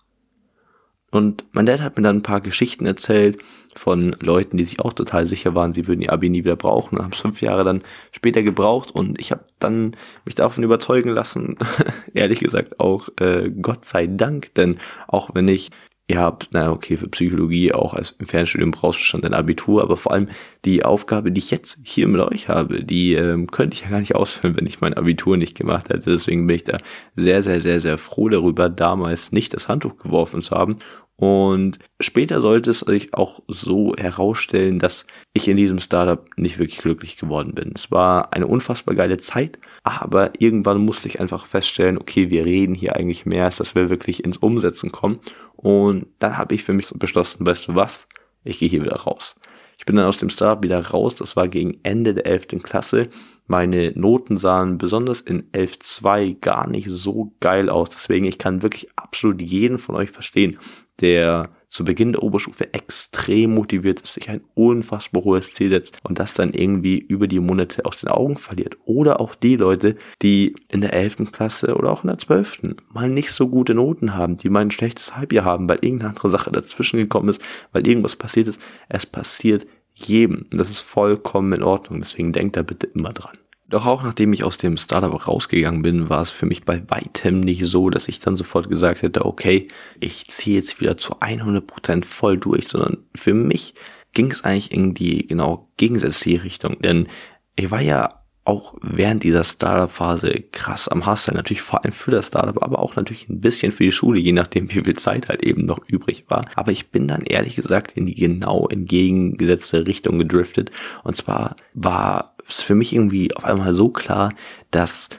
Und 1.12 1.44
mein 1.52 1.66
Dad 1.66 1.82
hat 1.82 1.98
mir 1.98 2.04
dann 2.04 2.20
ein 2.20 2.24
paar 2.24 2.40
Geschichten 2.40 2.86
erzählt 2.86 3.42
von 3.76 4.16
Leuten, 4.22 4.56
die 4.56 4.64
sich 4.64 4.80
auch 4.80 4.94
total 4.94 5.28
sicher 5.28 5.54
waren, 5.54 5.74
sie 5.74 5.86
würden 5.86 6.00
ihr 6.02 6.14
Abi 6.14 6.30
nie 6.30 6.46
wieder 6.46 6.56
brauchen 6.56 6.96
und 6.96 7.04
haben 7.04 7.12
es 7.12 7.20
fünf 7.20 7.42
Jahre 7.42 7.66
dann 7.66 7.84
später 8.14 8.42
gebraucht 8.42 8.92
und 8.92 9.20
ich 9.20 9.32
habe 9.32 9.44
dann 9.60 9.98
mich 10.24 10.36
davon 10.36 10.64
überzeugen 10.64 11.10
lassen, 11.10 11.58
ehrlich 12.14 12.40
gesagt 12.40 12.80
auch 12.80 13.10
äh, 13.20 13.50
Gott 13.50 13.84
sei 13.84 14.08
Dank, 14.08 14.54
denn 14.56 14.78
auch 15.10 15.32
wenn 15.34 15.50
ich 15.50 15.72
ihr 16.10 16.20
habt, 16.20 16.50
na 16.52 16.72
okay, 16.72 16.96
für 16.96 17.10
Psychologie 17.10 17.74
auch 17.74 17.94
als 17.94 18.16
im 18.20 18.28
Fernstudium 18.28 18.72
brauchst 18.72 19.00
du 19.00 19.04
schon 19.04 19.22
dein 19.22 19.34
Abitur, 19.34 19.82
aber 19.82 19.98
vor 19.98 20.14
allem 20.14 20.30
die 20.64 20.86
Aufgabe, 20.86 21.32
die 21.32 21.40
ich 21.40 21.52
jetzt 21.52 21.78
hier 21.84 22.08
mit 22.08 22.22
euch 22.22 22.48
habe, 22.48 22.84
die 22.84 23.14
ähm, 23.14 23.48
könnte 23.48 23.76
ich 23.76 23.82
ja 23.82 23.90
gar 23.90 24.00
nicht 24.00 24.16
ausfüllen, 24.16 24.56
wenn 24.56 24.66
ich 24.66 24.80
mein 24.80 24.94
Abitur 24.94 25.36
nicht 25.36 25.58
gemacht 25.58 25.90
hätte. 25.90 26.12
Deswegen 26.12 26.48
bin 26.48 26.56
ich 26.56 26.64
da 26.64 26.78
sehr, 27.16 27.44
sehr, 27.44 27.60
sehr, 27.60 27.82
sehr 27.82 27.98
froh 27.98 28.30
darüber, 28.30 28.70
damals 28.70 29.32
nicht 29.34 29.54
das 29.54 29.68
Handtuch 29.68 29.98
geworfen 29.98 30.42
zu 30.42 30.56
haben 30.56 30.78
und 31.20 31.80
später 32.00 32.42
sollte 32.42 32.70
es 32.70 32.82
sich 32.82 33.14
auch 33.16 33.42
so 33.48 33.96
herausstellen, 33.98 34.78
dass 34.78 35.08
ich 35.34 35.48
in 35.48 35.58
diesem 35.58 35.80
Startup 35.80 36.24
nicht 36.38 36.60
wirklich 36.60 36.78
glücklich 36.78 37.18
geworden 37.18 37.56
bin. 37.56 37.72
Es 37.74 37.90
war 37.90 38.34
eine 38.34 38.46
unfassbar 38.46 38.94
geile 38.94 39.18
Zeit, 39.18 39.58
aber 39.84 40.32
irgendwann 40.38 40.86
musste 40.86 41.08
ich 41.08 41.20
einfach 41.20 41.48
feststellen, 41.48 41.98
okay, 41.98 42.30
wir 42.30 42.46
reden 42.46 42.76
hier 42.76 42.96
eigentlich 42.96 43.26
mehr, 43.26 43.46
als 43.46 43.58
dass 43.58 43.74
wir 43.74 43.90
wirklich 43.90 44.24
ins 44.24 44.38
Umsetzen 44.38 44.92
kommen. 44.92 45.20
Und 45.56 46.06
dann 46.20 46.38
habe 46.38 46.54
ich 46.54 46.64
für 46.64 46.74
mich 46.74 46.92
beschlossen, 46.94 47.48
weißt 47.48 47.70
du 47.70 47.76
was, 47.76 48.08
ich 48.44 48.60
gehe 48.60 48.70
hier 48.70 48.84
wieder 48.84 48.98
raus. 48.98 49.36
Ich 49.80 49.86
bin 49.86 49.96
dann 49.96 50.06
aus 50.06 50.18
dem 50.18 50.30
Startup 50.30 50.64
wieder 50.64 50.86
raus, 50.88 51.16
das 51.16 51.36
war 51.36 51.48
gegen 51.48 51.80
Ende 51.82 52.14
der 52.14 52.28
11. 52.28 52.62
Klasse. 52.62 53.10
Meine 53.48 53.94
Noten 53.96 54.38
sahen 54.38 54.78
besonders 54.78 55.22
in 55.22 55.50
11.2 55.52 56.40
gar 56.42 56.70
nicht 56.70 56.90
so 56.90 57.34
geil 57.40 57.70
aus. 57.70 57.90
Deswegen, 57.90 58.26
ich 58.26 58.38
kann 58.38 58.62
wirklich 58.62 58.90
absolut 58.98 59.42
jeden 59.42 59.80
von 59.80 59.96
euch 59.96 60.12
verstehen, 60.12 60.60
der 61.00 61.50
zu 61.70 61.84
Beginn 61.84 62.14
der 62.14 62.24
Oberstufe 62.24 62.74
extrem 62.74 63.54
motiviert 63.54 64.02
ist, 64.02 64.14
sich 64.14 64.30
ein 64.30 64.42
unfassbar 64.54 65.24
hohes 65.24 65.54
Ziel 65.54 65.70
setzt 65.70 65.98
und 66.04 66.18
das 66.18 66.34
dann 66.34 66.54
irgendwie 66.54 66.98
über 66.98 67.28
die 67.28 67.40
Monate 67.40 67.86
aus 67.86 67.98
den 67.98 68.10
Augen 68.10 68.38
verliert. 68.38 68.78
Oder 68.86 69.20
auch 69.20 69.36
die 69.36 69.58
Leute, 69.58 69.96
die 70.22 70.56
in 70.70 70.82
der 70.82 70.94
11. 70.94 71.32
Klasse 71.32 71.76
oder 71.76 71.92
auch 71.92 72.04
in 72.04 72.08
der 72.08 72.18
12. 72.18 72.76
mal 72.90 73.10
nicht 73.10 73.32
so 73.32 73.50
gute 73.50 73.74
Noten 73.74 74.16
haben, 74.16 74.38
die 74.38 74.50
mal 74.50 74.62
ein 74.62 74.72
schlechtes 74.72 75.16
Halbjahr 75.16 75.46
haben, 75.46 75.68
weil 75.68 75.80
irgendeine 75.82 76.12
andere 76.12 76.30
Sache 76.30 76.52
dazwischen 76.52 76.98
gekommen 76.98 77.30
ist, 77.30 77.42
weil 77.74 77.86
irgendwas 77.86 78.16
passiert 78.16 78.48
ist. 78.48 78.62
Es 78.88 79.06
passiert 79.06 79.68
jedem. 80.06 80.46
Das 80.52 80.70
ist 80.70 80.82
vollkommen 80.82 81.54
in 81.54 81.64
Ordnung. 81.64 82.00
Deswegen 82.00 82.34
denkt 82.34 82.56
da 82.56 82.64
bitte 82.64 82.88
immer 82.88 83.14
dran. 83.14 83.38
Doch 83.70 83.86
auch 83.86 84.04
nachdem 84.04 84.32
ich 84.32 84.46
aus 84.46 84.58
dem 84.58 84.78
Startup 84.78 85.28
rausgegangen 85.28 85.82
bin, 85.82 86.10
war 86.10 86.22
es 86.22 86.32
für 86.32 86.46
mich 86.46 86.64
bei 86.64 86.82
weitem 86.88 87.42
nicht 87.42 87.66
so, 87.66 87.90
dass 87.90 88.08
ich 88.08 88.20
dann 88.20 88.38
sofort 88.38 88.70
gesagt 88.70 89.02
hätte, 89.02 89.26
okay, 89.26 89.68
ich 90.00 90.28
ziehe 90.28 90.56
jetzt 90.56 90.80
wieder 90.80 90.98
zu 90.98 91.20
100% 91.20 92.06
voll 92.06 92.38
durch, 92.38 92.70
sondern 92.70 92.98
für 93.14 93.34
mich 93.34 93.74
ging 94.14 94.32
es 94.32 94.46
eigentlich 94.46 94.72
in 94.72 94.94
die 94.94 95.28
genau 95.28 95.70
gegensätzliche 95.76 96.46
Richtung, 96.46 96.80
denn 96.80 97.10
ich 97.58 97.70
war 97.70 97.82
ja 97.82 98.17
auch 98.48 98.76
während 98.82 99.24
dieser 99.24 99.44
Startup-Phase 99.44 100.46
krass 100.54 100.88
am 100.88 101.06
Hustle, 101.06 101.34
natürlich 101.34 101.62
vor 101.62 101.84
allem 101.84 101.92
für 101.92 102.12
das 102.12 102.28
Startup, 102.28 102.64
aber 102.64 102.80
auch 102.80 102.96
natürlich 102.96 103.28
ein 103.28 103.42
bisschen 103.42 103.74
für 103.74 103.84
die 103.84 103.92
Schule, 103.92 104.22
je 104.22 104.32
nachdem 104.32 104.72
wie 104.72 104.82
viel 104.82 104.96
Zeit 104.96 105.28
halt 105.28 105.44
eben 105.44 105.66
noch 105.66 105.80
übrig 105.88 106.26
war. 106.30 106.46
Aber 106.56 106.72
ich 106.72 106.90
bin 106.90 107.10
dann 107.10 107.24
ehrlich 107.24 107.58
gesagt 107.58 107.92
in 107.92 108.06
die 108.06 108.16
genau 108.16 108.68
entgegengesetzte 108.70 109.86
Richtung 109.86 110.18
gedriftet. 110.18 110.72
Und 111.04 111.18
zwar 111.18 111.58
war 111.74 112.36
es 112.48 112.64
für 112.64 112.74
mich 112.74 112.94
irgendwie 112.94 113.36
auf 113.36 113.44
einmal 113.44 113.74
so 113.74 113.90
klar, 113.90 114.34
dass 114.72 115.10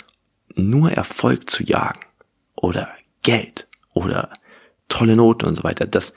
nur 0.54 0.90
Erfolg 0.90 1.50
zu 1.50 1.64
jagen 1.64 2.00
oder 2.56 2.88
Geld 3.22 3.68
oder 3.92 4.30
tolle 4.88 5.16
Noten 5.16 5.44
und 5.44 5.56
so 5.56 5.64
weiter, 5.64 5.86
dass 5.86 6.14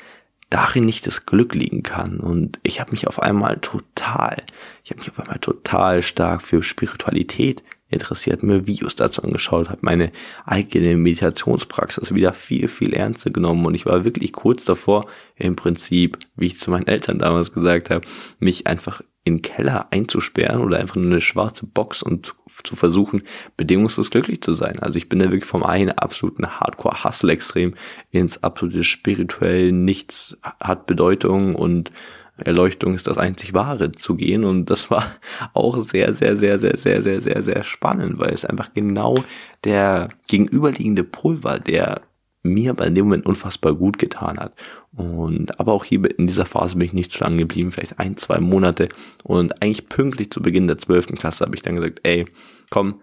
darin 0.51 0.85
nicht 0.85 1.07
das 1.07 1.25
Glück 1.25 1.55
liegen 1.55 1.81
kann. 1.81 2.19
Und 2.19 2.59
ich 2.61 2.79
habe 2.79 2.91
mich 2.91 3.07
auf 3.07 3.19
einmal 3.19 3.57
total, 3.61 4.43
ich 4.83 4.91
habe 4.91 4.99
mich 4.99 5.09
auf 5.09 5.19
einmal 5.19 5.39
total 5.39 6.03
stark 6.03 6.43
für 6.43 6.61
Spiritualität 6.61 7.63
interessiert, 7.89 8.43
mir 8.43 8.67
Videos 8.67 8.95
dazu 8.95 9.23
angeschaut, 9.23 9.69
habe 9.69 9.79
meine 9.81 10.11
eigene 10.45 10.95
Meditationspraxis 10.95 12.13
wieder 12.13 12.33
viel, 12.33 12.67
viel 12.67 12.93
ernster 12.93 13.31
genommen 13.31 13.65
und 13.65 13.75
ich 13.75 13.85
war 13.85 14.05
wirklich 14.05 14.31
kurz 14.31 14.65
davor, 14.65 15.05
im 15.35 15.55
Prinzip, 15.55 16.17
wie 16.35 16.47
ich 16.47 16.59
zu 16.59 16.71
meinen 16.71 16.87
Eltern 16.87 17.19
damals 17.19 17.51
gesagt 17.51 17.89
habe, 17.89 18.07
mich 18.39 18.67
einfach 18.67 19.01
in 19.23 19.41
Keller 19.41 19.87
einzusperren 19.91 20.61
oder 20.61 20.79
einfach 20.79 20.95
nur 20.95 21.05
eine 21.05 21.21
schwarze 21.21 21.65
Box 21.67 22.01
und 22.01 22.35
zu 22.63 22.75
versuchen, 22.75 23.23
bedingungslos 23.55 24.11
glücklich 24.11 24.41
zu 24.41 24.53
sein. 24.53 24.79
Also 24.79 24.97
ich 24.97 25.09
bin 25.09 25.19
da 25.19 25.25
wirklich 25.25 25.45
vom 25.45 25.63
einen 25.63 25.91
absoluten 25.91 26.59
Hardcore-Hustle-Extrem 26.59 27.75
ins 28.09 28.43
absolute 28.43 28.83
spirituell 28.83 29.71
nichts 29.71 30.37
hat 30.59 30.87
Bedeutung 30.87 31.55
und 31.55 31.91
Erleuchtung 32.37 32.95
ist 32.95 33.07
das 33.07 33.17
einzig 33.17 33.53
Wahre 33.53 33.91
zu 33.91 34.15
gehen. 34.15 34.43
Und 34.43 34.69
das 34.69 34.89
war 34.89 35.05
auch 35.53 35.77
sehr, 35.83 36.13
sehr, 36.13 36.37
sehr, 36.37 36.59
sehr, 36.59 36.77
sehr, 36.77 37.03
sehr, 37.03 37.21
sehr, 37.21 37.43
sehr 37.43 37.63
spannend, 37.63 38.19
weil 38.19 38.33
es 38.33 38.45
einfach 38.45 38.73
genau 38.73 39.15
der 39.63 40.09
gegenüberliegende 40.27 41.03
Pol 41.03 41.43
war, 41.43 41.59
der 41.59 42.01
mir 42.43 42.73
bei 42.73 42.89
dem 42.89 43.05
Moment 43.05 43.25
unfassbar 43.25 43.73
gut 43.73 43.97
getan 43.97 44.39
hat. 44.39 44.53
Und 44.93 45.59
aber 45.59 45.73
auch 45.73 45.85
hier 45.85 46.01
in 46.17 46.27
dieser 46.27 46.45
Phase 46.45 46.75
bin 46.75 46.87
ich 46.87 46.93
nicht 46.93 47.11
zu 47.11 47.23
lange 47.23 47.37
geblieben, 47.37 47.71
vielleicht 47.71 47.99
ein, 47.99 48.17
zwei 48.17 48.39
Monate. 48.39 48.87
Und 49.23 49.61
eigentlich 49.61 49.89
pünktlich 49.89 50.31
zu 50.31 50.41
Beginn 50.41 50.67
der 50.67 50.77
zwölften 50.77 51.15
Klasse 51.15 51.45
habe 51.45 51.55
ich 51.55 51.61
dann 51.61 51.75
gesagt, 51.75 51.99
ey, 52.03 52.25
komm, 52.69 53.01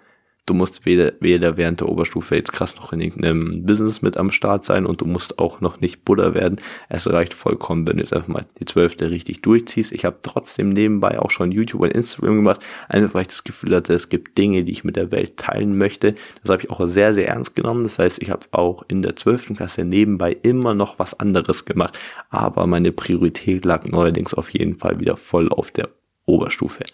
du 0.49 0.55
musst 0.55 0.87
weder, 0.87 1.13
weder 1.21 1.57
während 1.57 1.81
der 1.81 1.89
Oberstufe 1.89 2.37
jetzt 2.37 2.53
krass 2.53 2.77
noch 2.77 2.93
in 2.93 3.01
irgendeinem 3.01 3.65
Business 3.65 4.03
mit 4.03 4.17
am 4.17 4.31
Start 4.31 4.65
sein 4.65 4.87
und 4.87 5.01
du 5.01 5.05
musst 5.05 5.39
auch 5.39 5.61
noch 5.61 5.81
nicht 5.81 6.05
Buddha 6.05 6.35
werden. 6.35 6.61
Es 6.89 7.11
reicht 7.11 7.35
vollkommen, 7.35 7.87
wenn 7.87 7.97
du 7.97 8.03
jetzt 8.03 8.13
einfach 8.13 8.29
mal 8.29 8.47
die 8.59 8.65
zwölfte 8.65 9.11
richtig 9.11 9.43
durchziehst. 9.43 9.93
Ich 9.93 10.05
habe 10.05 10.19
trotzdem 10.23 10.71
nebenbei 10.71 11.19
auch 11.19 11.31
schon 11.31 11.53
YouTube 11.53 11.83
und 11.83 11.93
Instagram 11.93 12.37
gemacht, 12.37 12.65
einfach 12.89 13.15
weil 13.15 13.23
ich 13.23 13.29
das 13.29 13.45
Gefühl 13.45 13.75
hatte, 13.75 13.95
es 13.95 14.09
gibt 14.09 14.39
Dinge, 14.39 14.65
die 14.65 14.73
ich 14.73 14.85
mit 14.85 14.97
der 14.97 15.13
Welt 15.13 15.37
teilen 15.37 15.77
möchte. 15.77 16.15
Das 16.43 16.51
habe 16.51 16.63
ich 16.63 16.71
auch 16.71 16.87
sehr, 16.87 17.15
sehr 17.15 17.29
ernst 17.29 17.55
genommen. 17.55 17.83
Das 17.83 17.99
heißt, 17.99 18.23
ich 18.23 18.31
habe 18.31 18.47
auch 18.53 18.85
in 18.89 19.03
der 19.03 19.17
zwölften 19.17 19.57
Klasse 19.57 19.85
nebenbei 19.85 20.37
immer 20.43 20.75
noch 20.75 20.99
was 20.99 21.19
anderes 21.19 21.65
gemacht. 21.65 21.99
Aber 22.31 22.67
meine 22.67 22.93
Priorität 22.93 23.65
lag 23.65 23.85
neuerdings 23.85 24.35
auf 24.35 24.51
jeden 24.51 24.79
Fall 24.79 24.99
wieder 25.01 25.17
voll 25.17 25.49
auf 25.51 25.71
der 25.71 25.91
Oberstufe. 26.27 26.85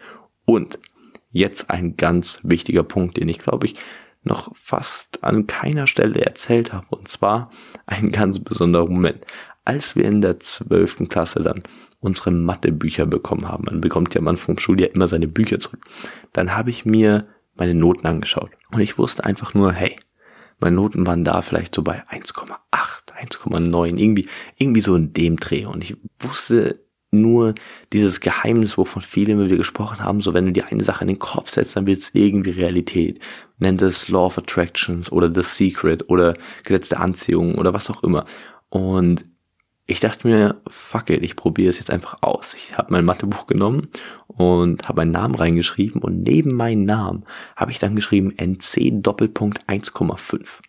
Und 0.45 0.79
jetzt 1.35 1.71
ein 1.71 1.97
ganz 1.97 2.41
wichtiger 2.43 2.83
Punkt, 2.83 3.19
den 3.19 3.29
ich 3.29 3.39
glaube 3.39 3.67
ich 3.67 3.77
noch 4.23 4.51
fast 4.55 5.23
an 5.23 5.47
keiner 5.47 5.87
Stelle 5.87 6.21
erzählt 6.23 6.73
habe. 6.73 6.87
Und 6.91 7.09
zwar 7.09 7.51
ein 7.87 8.11
ganz 8.11 8.41
besonderer 8.41 8.89
Moment. 8.89 9.27
Als 9.67 9.97
wir 9.97 10.05
in 10.07 10.23
der 10.23 10.41
zwölften 10.41 11.09
Klasse 11.09 11.43
dann 11.43 11.63
unsere 12.01 12.31
Mathebücher 12.31 13.07
bekommen 13.07 13.49
haben, 13.49 13.65
man 13.65 13.81
bekommt 13.81 14.15
ja 14.15 14.21
am 14.21 14.29
Anfang 14.29 14.57
vom 14.57 14.59
Schuljahr 14.59 14.95
immer 14.95 15.09
seine 15.09 15.29
Bücher 15.29 15.59
zurück, 15.61 15.85
dann 16.33 16.57
habe 16.57 16.71
ich 16.71 16.85
mir 16.85 17.27
meine 17.55 17.75
Noten 17.75 18.07
angeschaut. 18.07 18.51
Und 18.73 18.81
ich 18.81 18.99
wusste 18.99 19.25
einfach 19.25 19.55
nur, 19.55 19.73
hey, 19.73 19.97
meine 20.61 20.77
Noten 20.77 21.07
waren 21.07 21.25
da 21.25 21.43
vielleicht 21.43 21.75
so 21.75 21.83
bei 21.83 22.03
1,8, 22.05 22.57
1,9, 22.73 23.99
irgendwie, 23.99 24.29
irgendwie 24.59 24.81
so 24.81 24.95
in 24.97 25.13
dem 25.13 25.37
Dreh. 25.37 25.67
Und 25.67 25.83
ich 25.83 25.97
wusste 26.21 26.84
nur 27.21 27.55
dieses 27.93 28.21
Geheimnis, 28.21 28.79
wovon 28.79 29.03
viele 29.03 29.33
immer 29.33 29.47
wieder 29.47 29.57
gesprochen 29.57 30.01
haben, 30.01 30.21
so 30.21 30.35
wenn 30.35 30.47
du 30.47 30.53
dir 30.53 30.67
eine 30.69 30.85
Sache 30.85 31.05
in 31.05 31.09
den 31.09 31.19
Kopf 31.19 31.51
setzt, 31.51 31.77
dann 31.77 31.87
wird 31.87 32.01
es 32.01 32.11
irgendwie 32.15 32.51
Realität. 32.51 33.21
Nennt 33.59 33.83
es 33.83 34.09
Law 34.09 34.27
of 34.27 34.39
Attractions 34.39 35.11
oder 35.11 35.33
The 35.33 35.43
Secret 35.43 36.09
oder 36.09 36.35
Gesetz 36.65 36.89
der 36.91 37.01
Anziehung 37.01 37.57
oder 37.57 37.73
was 37.73 37.91
auch 37.91 38.03
immer. 38.03 38.25
Und 38.69 39.25
ich 39.87 40.01
dachte 40.01 40.27
mir, 40.27 40.61
fuck 40.67 41.11
it, 41.11 41.23
ich 41.23 41.37
probiere 41.37 41.69
es 41.69 41.79
jetzt 41.79 41.91
einfach 41.91 42.23
aus. 42.23 42.55
Ich 42.55 42.79
habe 42.79 42.93
mein 42.93 43.05
Mathebuch 43.05 43.47
genommen 43.47 43.89
und 44.29 44.89
habe 44.89 45.03
meinen 45.03 45.11
Namen 45.11 45.35
reingeschrieben 45.35 46.01
und 46.01 46.23
neben 46.23 46.55
meinen 46.55 46.87
Namen 46.87 47.25
habe 47.55 47.71
ich 47.71 47.79
dann 47.79 47.95
geschrieben 47.95 48.33
NC 48.37 49.03
Doppelpunkt 49.03 49.67
1,5. 49.69 50.61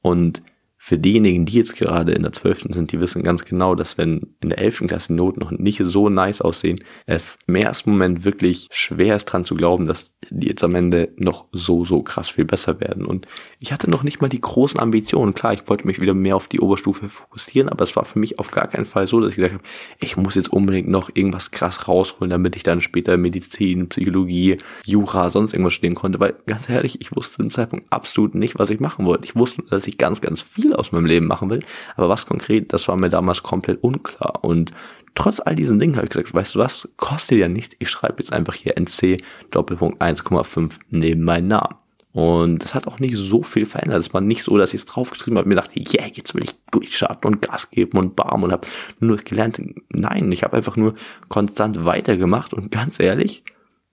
Und 0.00 0.42
für 0.86 0.98
diejenigen, 0.98 1.46
die 1.46 1.54
jetzt 1.54 1.74
gerade 1.74 2.12
in 2.12 2.22
der 2.22 2.30
12. 2.30 2.66
sind, 2.70 2.92
die 2.92 3.00
wissen 3.00 3.24
ganz 3.24 3.44
genau, 3.44 3.74
dass 3.74 3.98
wenn 3.98 4.36
in 4.40 4.50
der 4.50 4.58
11. 4.58 4.84
Klasse 4.86 5.12
Noten 5.12 5.40
noch 5.40 5.50
nicht 5.50 5.82
so 5.82 6.08
nice 6.08 6.40
aussehen, 6.40 6.78
es 7.06 7.38
im 7.48 7.56
ersten 7.56 7.90
Moment 7.90 8.24
wirklich 8.24 8.68
schwer 8.70 9.16
ist 9.16 9.24
dran 9.24 9.44
zu 9.44 9.56
glauben, 9.56 9.86
dass 9.86 10.14
die 10.30 10.46
jetzt 10.46 10.62
am 10.62 10.76
Ende 10.76 11.12
noch 11.16 11.46
so, 11.50 11.84
so 11.84 12.02
krass 12.02 12.28
viel 12.28 12.44
besser 12.44 12.78
werden. 12.78 13.04
Und 13.04 13.26
ich 13.58 13.72
hatte 13.72 13.90
noch 13.90 14.04
nicht 14.04 14.20
mal 14.20 14.28
die 14.28 14.40
großen 14.40 14.78
Ambitionen. 14.78 15.34
Klar, 15.34 15.54
ich 15.54 15.68
wollte 15.68 15.88
mich 15.88 16.00
wieder 16.00 16.14
mehr 16.14 16.36
auf 16.36 16.46
die 16.46 16.60
Oberstufe 16.60 17.08
fokussieren, 17.08 17.68
aber 17.68 17.82
es 17.82 17.96
war 17.96 18.04
für 18.04 18.20
mich 18.20 18.38
auf 18.38 18.52
gar 18.52 18.68
keinen 18.68 18.84
Fall 18.84 19.08
so, 19.08 19.18
dass 19.18 19.30
ich 19.30 19.36
gedacht 19.38 19.54
habe, 19.54 19.64
ich 19.98 20.16
muss 20.16 20.36
jetzt 20.36 20.52
unbedingt 20.52 20.88
noch 20.88 21.10
irgendwas 21.12 21.50
krass 21.50 21.88
rausholen, 21.88 22.30
damit 22.30 22.54
ich 22.54 22.62
dann 22.62 22.80
später 22.80 23.16
Medizin, 23.16 23.88
Psychologie, 23.88 24.58
Jura, 24.84 25.30
sonst 25.30 25.52
irgendwas 25.52 25.74
stehen 25.74 25.96
konnte. 25.96 26.20
Weil 26.20 26.36
ganz 26.46 26.68
ehrlich, 26.68 27.00
ich 27.00 27.10
wusste 27.16 27.34
zu 27.34 27.42
dem 27.42 27.50
Zeitpunkt 27.50 27.92
absolut 27.92 28.36
nicht, 28.36 28.56
was 28.56 28.70
ich 28.70 28.78
machen 28.78 29.04
wollte. 29.04 29.24
Ich 29.24 29.34
wusste, 29.34 29.64
dass 29.68 29.88
ich 29.88 29.98
ganz, 29.98 30.20
ganz 30.20 30.42
viel 30.42 30.75
aus 30.76 30.92
meinem 30.92 31.06
Leben 31.06 31.26
machen 31.26 31.50
will. 31.50 31.60
Aber 31.96 32.08
was 32.08 32.26
konkret, 32.26 32.72
das 32.72 32.88
war 32.88 32.96
mir 32.96 33.08
damals 33.08 33.42
komplett 33.42 33.82
unklar. 33.82 34.44
Und 34.44 34.72
trotz 35.14 35.40
all 35.40 35.54
diesen 35.54 35.78
Dingen 35.78 35.96
habe 35.96 36.06
ich 36.06 36.10
gesagt, 36.10 36.34
weißt 36.34 36.54
du 36.54 36.58
was, 36.58 36.88
kostet 36.96 37.38
ja 37.38 37.48
nichts. 37.48 37.76
Ich 37.78 37.90
schreibe 37.90 38.18
jetzt 38.18 38.32
einfach 38.32 38.54
hier 38.54 38.76
NC 38.76 39.22
Doppelpunkt 39.50 40.00
1,5 40.00 40.72
neben 40.90 41.22
meinen 41.22 41.48
Namen. 41.48 41.76
Und 42.12 42.62
das 42.62 42.74
hat 42.74 42.86
auch 42.86 42.98
nicht 42.98 43.14
so 43.14 43.42
viel 43.42 43.66
verändert. 43.66 44.00
Es 44.00 44.14
war 44.14 44.22
nicht 44.22 44.42
so, 44.42 44.56
dass 44.56 44.72
ich 44.72 44.80
es 44.80 44.86
draufgeschrieben 44.86 45.36
habe 45.36 45.50
mir 45.50 45.54
dachte, 45.54 45.78
yeah, 45.78 46.06
jetzt 46.10 46.34
will 46.34 46.44
ich 46.44 46.54
durchstarten 46.70 47.30
und 47.30 47.42
Gas 47.42 47.70
geben 47.70 47.98
und 47.98 48.16
bam 48.16 48.42
und 48.42 48.52
habe 48.52 48.66
nur 49.00 49.18
gelernt. 49.18 49.60
Nein, 49.90 50.32
ich 50.32 50.42
habe 50.42 50.56
einfach 50.56 50.76
nur 50.76 50.94
konstant 51.28 51.84
weitergemacht 51.84 52.54
und 52.54 52.70
ganz 52.70 53.00
ehrlich, 53.00 53.44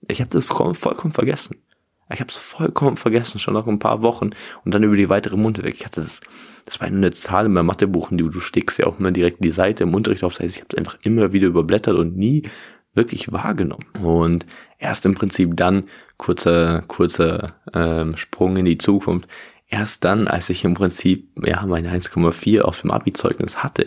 ich 0.08 0.22
habe 0.22 0.30
das 0.30 0.46
vollkommen 0.46 1.12
vergessen. 1.12 1.56
Ich 2.12 2.20
habe 2.20 2.30
es 2.30 2.36
vollkommen 2.36 2.96
vergessen, 2.96 3.38
schon 3.38 3.54
nach 3.54 3.66
ein 3.66 3.78
paar 3.78 4.02
Wochen 4.02 4.30
und 4.64 4.74
dann 4.74 4.82
über 4.82 4.96
die 4.96 5.08
weitere 5.08 5.36
Munde 5.36 5.62
weg. 5.62 5.74
Ich 5.78 5.84
hatte 5.84 6.02
das, 6.02 6.20
das 6.64 6.80
war 6.80 6.86
eine 6.86 7.10
Zahl 7.12 7.46
in 7.46 7.52
meinem 7.52 7.66
Mathebuch, 7.66 8.10
und 8.10 8.18
du, 8.18 8.28
du 8.28 8.40
steckst 8.40 8.78
ja 8.78 8.86
auch 8.86 8.98
immer 8.98 9.10
direkt 9.10 9.42
die 9.42 9.50
Seite 9.50 9.84
im 9.84 9.94
Unterricht 9.94 10.22
auf. 10.22 10.34
Das 10.34 10.44
heißt, 10.44 10.56
ich 10.56 10.62
habe 10.62 10.68
es 10.72 10.78
einfach 10.78 10.98
immer 11.02 11.32
wieder 11.32 11.48
überblättert 11.48 11.96
und 11.96 12.16
nie 12.16 12.42
wirklich 12.94 13.32
wahrgenommen. 13.32 13.86
Und 14.02 14.46
erst 14.78 15.06
im 15.06 15.14
Prinzip 15.14 15.56
dann, 15.56 15.84
kurzer, 16.16 16.82
kurzer 16.82 17.46
ähm, 17.72 18.16
Sprung 18.16 18.56
in 18.56 18.66
die 18.66 18.78
Zukunft, 18.78 19.28
erst 19.68 20.04
dann, 20.04 20.28
als 20.28 20.50
ich 20.50 20.64
im 20.64 20.74
Prinzip 20.74 21.28
ja 21.44 21.64
meine 21.66 21.90
1,4 21.90 22.60
auf 22.60 22.82
dem 22.82 22.90
Abi-Zeugnis 22.90 23.62
hatte, 23.62 23.86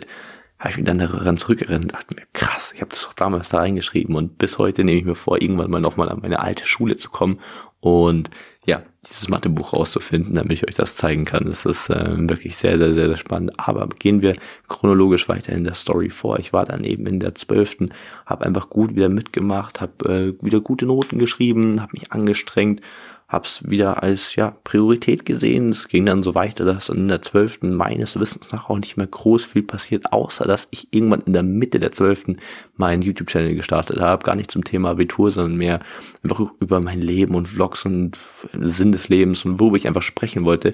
habe 0.58 0.70
ich 0.70 0.76
mich 0.76 0.86
dann 0.86 0.98
daran 0.98 1.38
zurückerinnert 1.38 1.82
und 1.82 1.92
dachte 1.92 2.14
mir, 2.16 2.26
krass, 2.32 2.72
ich 2.74 2.80
habe 2.80 2.90
das 2.90 3.04
doch 3.04 3.12
damals 3.12 3.48
da 3.48 3.58
reingeschrieben 3.58 4.16
und 4.16 4.38
bis 4.38 4.58
heute 4.58 4.82
nehme 4.82 4.98
ich 4.98 5.04
mir 5.04 5.14
vor, 5.14 5.40
irgendwann 5.40 5.70
mal 5.70 5.80
nochmal 5.80 6.08
an 6.08 6.18
meine 6.20 6.40
alte 6.40 6.66
Schule 6.66 6.96
zu 6.96 7.10
kommen 7.10 7.38
und 7.80 8.30
ja, 8.66 8.82
dieses 9.02 9.30
Mathebuch 9.30 9.72
rauszufinden, 9.72 10.34
damit 10.34 10.52
ich 10.52 10.68
euch 10.68 10.74
das 10.74 10.94
zeigen 10.94 11.24
kann. 11.24 11.46
Das 11.46 11.64
ist 11.64 11.88
äh, 11.88 12.28
wirklich 12.28 12.56
sehr, 12.58 12.76
sehr, 12.76 12.92
sehr, 12.92 13.16
spannend. 13.16 13.58
Aber 13.58 13.88
gehen 13.88 14.20
wir 14.20 14.34
chronologisch 14.66 15.26
weiter 15.26 15.54
in 15.54 15.64
der 15.64 15.72
Story 15.72 16.10
vor. 16.10 16.38
Ich 16.38 16.52
war 16.52 16.66
dann 16.66 16.84
eben 16.84 17.06
in 17.06 17.18
der 17.18 17.34
zwölften, 17.34 17.94
habe 18.26 18.44
einfach 18.44 18.68
gut 18.68 18.94
wieder 18.94 19.08
mitgemacht, 19.08 19.80
habe 19.80 20.36
äh, 20.40 20.44
wieder 20.44 20.60
gute 20.60 20.84
Noten 20.84 21.18
geschrieben, 21.18 21.80
habe 21.80 21.92
mich 21.94 22.12
angestrengt 22.12 22.82
hab's 23.28 23.62
wieder 23.68 24.02
als 24.02 24.34
ja 24.36 24.56
Priorität 24.64 25.26
gesehen. 25.26 25.70
Es 25.70 25.88
ging 25.88 26.06
dann 26.06 26.22
so 26.22 26.34
weiter, 26.34 26.64
dass 26.64 26.88
in 26.88 27.08
der 27.08 27.20
zwölften 27.20 27.74
meines 27.74 28.18
Wissens 28.18 28.50
nach 28.52 28.70
auch 28.70 28.78
nicht 28.78 28.96
mehr 28.96 29.06
groß 29.06 29.44
viel 29.44 29.62
passiert, 29.62 30.12
außer 30.12 30.44
dass 30.44 30.66
ich 30.70 30.88
irgendwann 30.92 31.20
in 31.20 31.34
der 31.34 31.42
Mitte 31.42 31.78
der 31.78 31.92
zwölften 31.92 32.38
meinen 32.76 33.02
YouTube-Channel 33.02 33.54
gestartet 33.54 34.00
habe. 34.00 34.24
Gar 34.24 34.36
nicht 34.36 34.50
zum 34.50 34.64
Thema 34.64 34.90
Abitur, 34.90 35.30
sondern 35.30 35.56
mehr 35.56 35.80
einfach 36.22 36.40
über 36.58 36.80
mein 36.80 37.02
Leben 37.02 37.34
und 37.34 37.48
Vlogs 37.48 37.84
und 37.84 38.16
Sinn 38.54 38.92
des 38.92 39.10
Lebens 39.10 39.44
und 39.44 39.60
worüber 39.60 39.76
ich 39.76 39.86
einfach 39.86 40.02
sprechen 40.02 40.44
wollte 40.44 40.72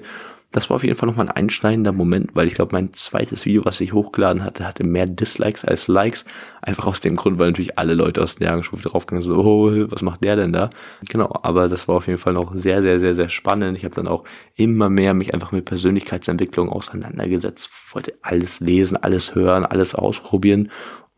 das 0.54 0.70
war 0.70 0.76
auf 0.76 0.84
jeden 0.84 0.94
Fall 0.94 1.08
nochmal 1.08 1.28
ein 1.28 1.37
einschneidender 1.37 1.90
Moment, 1.90 2.30
weil 2.34 2.46
ich 2.46 2.54
glaube, 2.54 2.76
mein 2.76 2.94
zweites 2.94 3.44
Video, 3.44 3.64
was 3.64 3.80
ich 3.80 3.92
hochgeladen 3.92 4.44
hatte, 4.44 4.64
hatte 4.64 4.84
mehr 4.84 5.04
Dislikes 5.04 5.64
als 5.64 5.88
Likes. 5.88 6.25
Einfach 6.62 6.87
aus 6.87 7.00
dem 7.00 7.16
Grund, 7.16 7.40
weil 7.40 7.49
natürlich 7.49 7.76
alle 7.76 7.94
Leute 7.94 8.23
aus 8.23 8.37
der 8.37 8.46
Jahrgangsstufe 8.46 8.88
draufgegangen 8.88 9.23
so, 9.23 9.34
oh, 9.34 9.73
was 9.90 10.02
macht 10.02 10.23
der 10.23 10.37
denn 10.37 10.52
da? 10.52 10.70
Genau, 11.08 11.28
aber 11.42 11.68
das 11.68 11.88
war 11.88 11.96
auf 11.96 12.06
jeden 12.06 12.20
Fall 12.20 12.34
noch 12.34 12.54
sehr, 12.54 12.82
sehr, 12.82 13.00
sehr, 13.00 13.16
sehr 13.16 13.28
spannend. 13.28 13.76
Ich 13.76 13.84
habe 13.84 13.96
dann 13.96 14.06
auch 14.06 14.23
immer 14.54 14.88
mehr 14.88 15.12
mich 15.12 15.34
einfach 15.34 15.50
mit 15.50 15.64
Persönlichkeitsentwicklung 15.64 16.68
auseinandergesetzt, 16.68 17.70
wollte 17.92 18.14
alles 18.23 18.61
lesen, 18.61 18.96
alles 18.96 19.34
hören, 19.34 19.66
alles 19.66 19.96
ausprobieren 19.96 20.70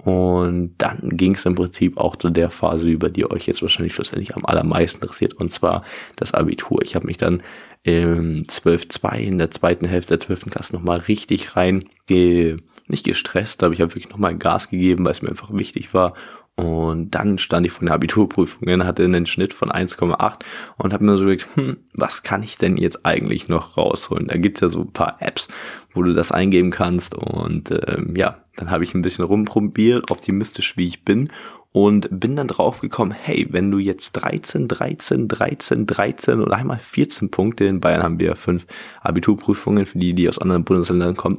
und 0.07 0.77
dann 0.79 1.01
ging 1.03 1.35
es 1.35 1.45
im 1.47 1.57
Prinzip 1.57 1.97
auch 1.99 2.15
zu 2.15 2.31
der 2.31 2.49
Phase, 2.49 2.89
über 2.89 3.09
die 3.09 3.29
euch 3.29 3.47
jetzt 3.47 3.61
wahrscheinlich 3.61 3.93
schlussendlich 3.93 4.37
am 4.37 4.47
allermeisten 4.47 5.01
interessiert, 5.01 5.35
und 5.35 5.51
zwar 5.51 5.83
das 6.15 6.33
Abitur. 6.33 6.81
Ich 6.83 6.95
habe 6.95 7.07
mich 7.07 7.17
dann 7.17 7.43
im 7.87 8.43
12.2 8.43 9.19
in 9.19 9.39
der 9.39 9.51
zweiten 9.51 9.87
Hälfte 9.87 10.19
der 10.19 10.27
12. 10.27 10.51
Klasse 10.51 10.75
nochmal 10.75 10.99
richtig 10.99 11.57
rein, 11.57 11.85
ge 12.07 12.57
nicht 12.89 13.05
gestresst, 13.05 13.63
aber 13.63 13.75
ich 13.75 13.81
habe 13.81 13.93
wirklich 13.93 14.11
nochmal 14.11 14.37
Gas 14.37 14.69
gegeben, 14.69 15.05
weil 15.05 15.13
es 15.13 15.23
mir 15.23 15.31
einfach 15.31 15.53
wichtig 15.53 15.95
war 15.95 16.15
und 16.57 17.11
dann 17.11 17.37
stand 17.37 17.67
ich 17.67 17.73
vor 17.73 17.85
der 17.85 17.95
Abiturprüfung 17.95 18.67
und 18.69 18.87
hatte 18.87 19.05
einen 19.05 19.27
Schnitt 19.27 19.53
von 19.53 19.71
1,8 19.71 20.39
und 20.79 20.93
habe 20.95 21.05
mir 21.05 21.19
so 21.19 21.27
gedacht, 21.27 21.47
hm, 21.55 21.77
was 21.93 22.23
kann 22.23 22.43
ich 22.43 22.57
denn 22.57 22.79
jetzt 22.79 23.05
eigentlich 23.05 23.49
noch 23.49 23.77
rausholen? 23.77 24.27
Da 24.29 24.39
gibt's 24.39 24.63
ja 24.63 24.71
so 24.71 24.81
ein 24.81 24.93
paar 24.93 25.19
Apps, 25.21 25.49
wo 25.93 26.03
du 26.03 26.15
das 26.15 26.33
eingeben 26.33 26.71
kannst. 26.71 27.15
Und 27.15 27.73
ähm, 27.89 28.15
ja, 28.17 28.39
dann 28.57 28.71
habe 28.71 28.85
ich 28.85 28.95
ein 28.95 29.03
bisschen 29.03 29.27
rumprobiert, 29.27 30.11
optimistisch 30.11 30.79
wie 30.79 30.87
ich 30.87 31.05
bin. 31.05 31.31
Und 31.77 32.09
bin 32.11 32.37
dann 32.37 32.49
drauf 32.49 32.81
gekommen, 32.81 33.11
hey, 33.11 33.49
wenn 33.51 33.71
du 33.71 33.77
jetzt 33.77 34.13
13, 34.13 34.67
13, 34.67 35.29
13, 35.29 35.85
13 35.85 36.41
und 36.41 36.51
einmal 36.51 36.79
14 36.79 37.31
Punkte, 37.31 37.67
in 37.67 37.81
Bayern 37.81 38.03
haben 38.03 38.19
wir 38.19 38.35
fünf 38.35 38.67
Abiturprüfungen 39.03 39.85
für 39.85 39.99
die, 39.99 40.15
die 40.15 40.27
aus 40.27 40.39
anderen 40.39 40.65
Bundesländern 40.65 41.19
kommen, 41.19 41.37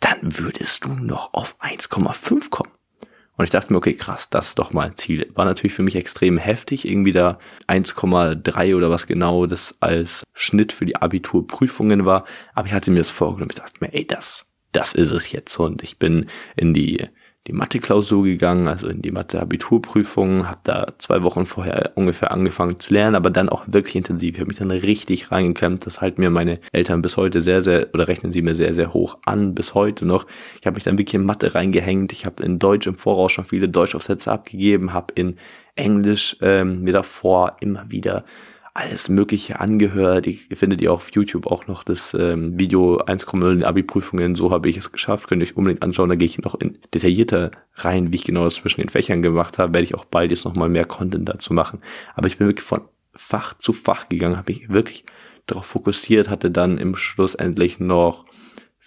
dann 0.00 0.18
würdest 0.38 0.84
du 0.84 0.90
noch 0.90 1.32
auf 1.32 1.56
1,5 1.60 2.50
kommen. 2.50 2.72
Und 3.38 3.44
ich 3.44 3.50
dachte 3.50 3.72
mir, 3.72 3.78
okay, 3.78 3.94
krass, 3.94 4.28
das 4.28 4.48
ist 4.48 4.58
doch 4.58 4.74
mal 4.74 4.88
ein 4.88 4.98
Ziel. 4.98 5.32
War 5.34 5.46
natürlich 5.46 5.72
für 5.72 5.82
mich 5.82 5.96
extrem 5.96 6.36
heftig, 6.36 6.86
irgendwie 6.86 7.12
da 7.12 7.38
1,3 7.68 8.76
oder 8.76 8.90
was 8.90 9.06
genau 9.06 9.46
das 9.46 9.76
als 9.80 10.24
Schnitt 10.34 10.74
für 10.74 10.84
die 10.84 10.96
Abiturprüfungen 10.96 12.04
war. 12.04 12.26
Aber 12.52 12.66
ich 12.66 12.74
hatte 12.74 12.90
mir 12.90 12.98
das 12.98 13.08
vorgenommen. 13.08 13.48
Ich 13.50 13.60
dachte 13.60 13.80
mir, 13.80 13.94
ey, 13.94 14.06
das, 14.06 14.52
das 14.72 14.92
ist 14.92 15.10
es 15.10 15.32
jetzt. 15.32 15.58
Und 15.58 15.82
ich 15.82 15.98
bin 15.98 16.26
in 16.54 16.74
die 16.74 17.08
die 17.46 17.54
Mathe-Klausur 17.54 18.24
gegangen, 18.24 18.68
also 18.68 18.86
in 18.88 19.00
die 19.00 19.10
Mathe-Abiturprüfung, 19.10 20.46
habe 20.46 20.60
da 20.62 20.86
zwei 20.98 21.22
Wochen 21.22 21.46
vorher 21.46 21.92
ungefähr 21.94 22.32
angefangen 22.32 22.78
zu 22.78 22.92
lernen, 22.92 23.16
aber 23.16 23.30
dann 23.30 23.48
auch 23.48 23.64
wirklich 23.66 23.96
intensiv. 23.96 24.34
Ich 24.34 24.40
habe 24.40 24.48
mich 24.48 24.58
dann 24.58 24.70
richtig 24.70 25.32
reingeklemmt. 25.32 25.86
Das 25.86 26.02
halten 26.02 26.20
mir 26.20 26.28
meine 26.28 26.60
Eltern 26.72 27.00
bis 27.00 27.16
heute 27.16 27.40
sehr, 27.40 27.62
sehr, 27.62 27.88
oder 27.94 28.08
rechnen 28.08 28.30
sie 28.30 28.42
mir 28.42 28.54
sehr, 28.54 28.74
sehr 28.74 28.92
hoch 28.92 29.18
an, 29.24 29.54
bis 29.54 29.74
heute 29.74 30.04
noch. 30.04 30.26
Ich 30.60 30.66
habe 30.66 30.74
mich 30.74 30.84
dann 30.84 30.98
wirklich 30.98 31.14
in 31.14 31.24
Mathe 31.24 31.54
reingehängt. 31.54 32.12
Ich 32.12 32.26
habe 32.26 32.42
in 32.42 32.58
Deutsch 32.58 32.86
im 32.86 32.98
Voraus 32.98 33.32
schon 33.32 33.44
viele 33.44 33.70
Deutschaufsätze 33.70 34.30
abgegeben, 34.30 34.92
habe 34.92 35.14
in 35.14 35.36
Englisch 35.76 36.36
ähm, 36.42 36.82
mir 36.82 36.92
davor 36.92 37.56
immer 37.60 37.86
wieder 37.88 38.24
alles 38.74 39.08
Mögliche 39.08 39.60
angehört. 39.60 40.26
Ich 40.26 40.48
findet 40.54 40.80
ihr 40.80 40.92
auf 40.92 41.10
YouTube 41.12 41.46
auch 41.46 41.66
noch 41.66 41.82
das 41.84 42.14
ähm, 42.14 42.58
Video 42.58 42.98
1,0 42.98 43.52
in 43.52 43.64
Abi-Prüfungen. 43.64 44.36
So 44.36 44.50
habe 44.50 44.68
ich 44.68 44.76
es 44.76 44.92
geschafft. 44.92 45.28
Könnt 45.28 45.42
ihr 45.42 45.46
euch 45.46 45.56
unbedingt 45.56 45.82
anschauen. 45.82 46.08
Da 46.08 46.14
gehe 46.14 46.26
ich 46.26 46.38
noch 46.38 46.54
in 46.54 46.78
detaillierter 46.94 47.50
rein, 47.74 48.12
wie 48.12 48.16
ich 48.16 48.24
genau 48.24 48.44
das 48.44 48.56
zwischen 48.56 48.80
den 48.80 48.88
Fächern 48.88 49.22
gemacht 49.22 49.58
habe. 49.58 49.74
Werde 49.74 49.84
ich 49.84 49.94
auch 49.94 50.04
bald 50.04 50.30
jetzt 50.30 50.44
nochmal 50.44 50.68
mehr 50.68 50.84
Content 50.84 51.28
dazu 51.28 51.52
machen. 51.52 51.80
Aber 52.14 52.28
ich 52.28 52.38
bin 52.38 52.46
wirklich 52.46 52.66
von 52.66 52.82
Fach 53.14 53.54
zu 53.54 53.72
Fach 53.72 54.08
gegangen, 54.08 54.36
habe 54.36 54.52
mich 54.52 54.68
wirklich 54.68 55.04
darauf 55.46 55.66
fokussiert, 55.66 56.28
hatte 56.28 56.50
dann 56.50 56.78
im 56.78 56.94
Schluss 56.94 57.34
endlich 57.34 57.80
noch 57.80 58.24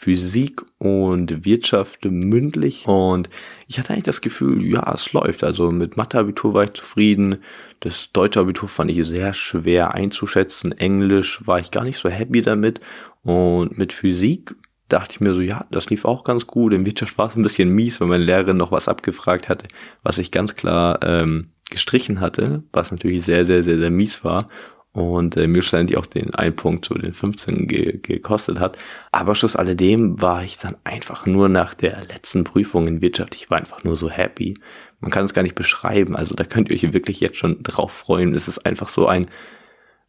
Physik 0.03 0.61
und 0.79 1.45
Wirtschaft 1.45 2.03
mündlich 2.03 2.85
und 2.87 3.29
ich 3.69 3.79
hatte 3.79 3.93
eigentlich 3.93 4.03
das 4.03 4.19
Gefühl, 4.19 4.61
ja, 4.65 4.91
es 4.93 5.13
läuft. 5.13 5.45
Also 5.45 5.71
mit 5.71 5.95
Mathe-Abitur 5.95 6.53
war 6.53 6.65
ich 6.65 6.73
zufrieden. 6.73 7.37
Das 7.79 8.11
deutsche 8.11 8.41
Abitur 8.41 8.67
fand 8.67 8.91
ich 8.91 9.07
sehr 9.07 9.33
schwer 9.33 9.93
einzuschätzen. 9.93 10.73
Englisch 10.73 11.47
war 11.47 11.59
ich 11.59 11.71
gar 11.71 11.85
nicht 11.85 11.99
so 11.99 12.09
happy 12.09 12.41
damit 12.41 12.81
und 13.21 13.77
mit 13.77 13.93
Physik 13.93 14.55
dachte 14.89 15.13
ich 15.13 15.21
mir 15.21 15.33
so, 15.33 15.41
ja, 15.41 15.65
das 15.71 15.89
lief 15.89 16.03
auch 16.03 16.25
ganz 16.25 16.47
gut. 16.47 16.73
In 16.73 16.85
Wirtschaft 16.85 17.17
war 17.17 17.29
es 17.29 17.37
ein 17.37 17.43
bisschen 17.43 17.69
mies, 17.69 18.01
weil 18.01 18.09
meine 18.09 18.25
Lehrerin 18.25 18.57
noch 18.57 18.73
was 18.73 18.89
abgefragt 18.89 19.47
hatte, 19.47 19.67
was 20.03 20.17
ich 20.17 20.31
ganz 20.31 20.55
klar 20.55 20.99
ähm, 21.01 21.51
gestrichen 21.69 22.19
hatte, 22.19 22.63
was 22.73 22.91
natürlich 22.91 23.23
sehr, 23.23 23.45
sehr, 23.45 23.63
sehr, 23.63 23.77
sehr 23.77 23.89
mies 23.89 24.25
war 24.25 24.47
und 24.93 25.35
äh, 25.37 25.47
mir 25.47 25.61
schlussendlich 25.61 25.97
auch 25.97 26.05
den 26.05 26.33
einen 26.35 26.55
Punkt 26.55 26.85
zu 26.85 26.93
den 26.93 27.13
15 27.13 27.67
ge 27.67 27.99
gekostet 28.01 28.59
hat. 28.59 28.77
Aber 29.11 29.35
schluss 29.35 29.55
alledem 29.55 30.21
war 30.21 30.43
ich 30.43 30.59
dann 30.59 30.75
einfach 30.83 31.25
nur 31.25 31.49
nach 31.49 31.73
der 31.73 32.05
letzten 32.05 32.43
Prüfung 32.43 32.87
in 32.87 33.01
Wirtschaft, 33.01 33.35
ich 33.35 33.49
war 33.49 33.57
einfach 33.57 33.83
nur 33.83 33.95
so 33.95 34.09
happy. 34.09 34.55
Man 34.99 35.11
kann 35.11 35.25
es 35.25 35.33
gar 35.33 35.41
nicht 35.41 35.55
beschreiben, 35.55 36.15
also 36.15 36.35
da 36.35 36.43
könnt 36.43 36.69
ihr 36.69 36.75
euch 36.75 36.93
wirklich 36.93 37.19
jetzt 37.19 37.37
schon 37.37 37.61
drauf 37.63 37.91
freuen. 37.91 38.35
Es 38.35 38.47
ist 38.47 38.65
einfach 38.65 38.87
so 38.87 39.07
ein, 39.07 39.27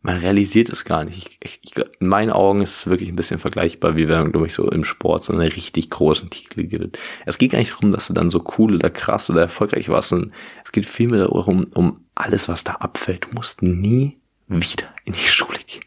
man 0.03 0.19
realisiert 0.19 0.69
es 0.69 0.85
gar 0.85 1.05
nicht. 1.05 1.38
Ich, 1.43 1.61
ich, 1.62 1.73
in 1.99 2.07
meinen 2.07 2.31
Augen 2.31 2.61
ist 2.61 2.81
es 2.81 2.87
wirklich 2.87 3.09
ein 3.09 3.17
bisschen 3.17 3.41
vergleichbar, 3.41 3.97
wie 3.97 4.07
wenn 4.07 4.21
man, 4.21 4.33
glaube 4.33 4.47
ich, 4.47 4.55
so 4.55 4.71
im 4.71 4.85
Sport 4.85 5.25
so 5.25 5.33
einen 5.33 5.41
richtig 5.41 5.88
großen 5.88 6.29
Titel 6.29 6.64
gibt. 6.64 6.99
Es 7.25 7.38
geht 7.38 7.53
gar 7.53 7.59
nicht 7.59 7.73
darum, 7.73 7.91
dass 7.91 8.09
du 8.09 8.12
dann 8.12 8.31
so 8.31 8.45
cool 8.59 8.75
oder 8.75 8.91
krass 8.91 9.31
oder 9.31 9.41
erfolgreich 9.41 9.88
warst, 9.88 10.12
es 10.12 10.73
geht 10.73 10.85
vielmehr 10.85 11.21
darum, 11.21 11.67
um 11.73 12.05
alles, 12.14 12.50
was 12.50 12.64
da 12.64 12.73
abfällt. 12.73 13.25
Du 13.25 13.35
musst 13.35 13.62
nie 13.62 14.19
wieder 14.49 14.95
in 15.05 15.13
die 15.13 15.19
Schule 15.19 15.59
gehen. 15.67 15.85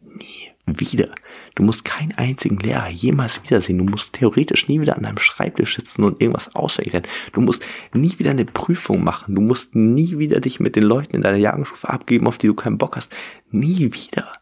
Nie 0.00 0.56
wieder. 0.66 1.14
Du 1.54 1.62
musst 1.62 1.84
keinen 1.84 2.12
einzigen 2.12 2.58
Lehrer 2.58 2.88
jemals 2.88 3.42
wiedersehen. 3.42 3.78
Du 3.78 3.84
musst 3.84 4.12
theoretisch 4.12 4.68
nie 4.68 4.80
wieder 4.80 4.96
an 4.96 5.04
deinem 5.04 5.18
Schreibtisch 5.18 5.76
sitzen 5.76 6.04
und 6.04 6.20
irgendwas 6.20 6.54
auswendig 6.54 7.08
Du 7.32 7.40
musst 7.40 7.64
nie 7.92 8.18
wieder 8.18 8.30
eine 8.30 8.44
Prüfung 8.44 9.02
machen. 9.02 9.34
Du 9.34 9.40
musst 9.40 9.74
nie 9.74 10.18
wieder 10.18 10.40
dich 10.40 10.60
mit 10.60 10.76
den 10.76 10.82
Leuten 10.82 11.16
in 11.16 11.22
deiner 11.22 11.38
Jahrgangsstufe 11.38 11.88
abgeben, 11.88 12.26
auf 12.26 12.38
die 12.38 12.48
du 12.48 12.54
keinen 12.54 12.78
Bock 12.78 12.96
hast. 12.96 13.14
Nie 13.50 13.92
wieder. 13.92 14.32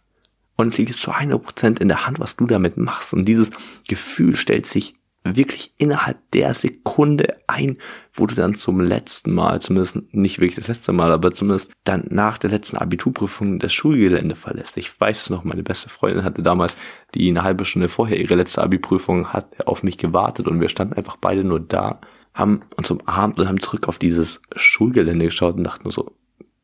Und 0.57 0.69
es 0.69 0.79
liegt 0.79 0.95
zu 0.95 1.13
100% 1.13 1.81
in 1.81 1.89
der 1.89 2.07
Hand, 2.07 2.21
was 2.21 2.37
du 2.37 2.47
damit 2.47 2.77
machst. 2.77 3.13
Und 3.13 3.27
dieses 3.27 3.51
Gefühl 3.87 4.37
stellt 4.37 4.67
sich 4.67 4.95
wirklich 5.25 5.73
innerhalb 5.78 6.19
der 6.33 6.52
Sekunde 6.52 7.38
ein, 7.47 7.78
wo 8.12 8.26
du 8.26 8.35
dann 8.35 8.54
zum 8.54 8.81
letzten 8.81 9.33
Mal, 9.33 9.61
zumindest 9.61 9.99
nicht 10.12 10.38
wirklich 10.38 10.57
das 10.57 10.69
letzte 10.69 10.93
Mal, 10.93 11.11
aber 11.12 11.33
zumindest 11.33 11.73
dann 11.85 12.04
nach 12.11 12.37
der 12.37 12.50
letzten 12.50 12.76
Abiturprüfung 12.76 13.59
das 13.59 13.73
Schulgelände 13.73 14.35
verlässt. 14.35 14.76
Ich 14.76 15.00
weiß 15.00 15.23
es 15.23 15.31
noch, 15.31 15.43
meine 15.45 15.62
beste 15.62 15.88
Freundin 15.88 16.25
hatte 16.25 16.43
damals, 16.43 16.76
die 17.14 17.28
eine 17.28 17.43
halbe 17.43 17.64
Stunde 17.64 17.88
vorher 17.88 18.21
ihre 18.21 18.35
letzte 18.35 18.62
Abiprüfung 18.62 19.33
hat, 19.33 19.66
auf 19.66 19.83
mich 19.83 19.97
gewartet 19.97 20.47
und 20.47 20.61
wir 20.61 20.69
standen 20.69 20.95
einfach 20.95 21.16
beide 21.16 21.43
nur 21.43 21.61
da, 21.61 22.00
haben 22.35 22.62
uns 22.76 22.90
umarmt 22.90 23.40
und 23.40 23.49
haben 23.49 23.61
zurück 23.61 23.88
auf 23.88 23.99
dieses 23.99 24.43
Schulgelände 24.54 25.26
geschaut 25.26 25.57
und 25.57 25.64
dachten 25.64 25.90
so, 25.90 26.14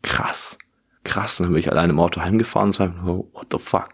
krass, 0.02 0.58
krass. 1.04 1.40
Und 1.40 1.46
dann 1.46 1.52
bin 1.52 1.60
ich 1.60 1.70
allein 1.70 1.90
im 1.90 2.00
Auto 2.00 2.20
heimgefahren 2.20 2.68
und 2.68 2.74
so, 2.74 3.30
what 3.32 3.46
the 3.52 3.58
fuck. 3.58 3.88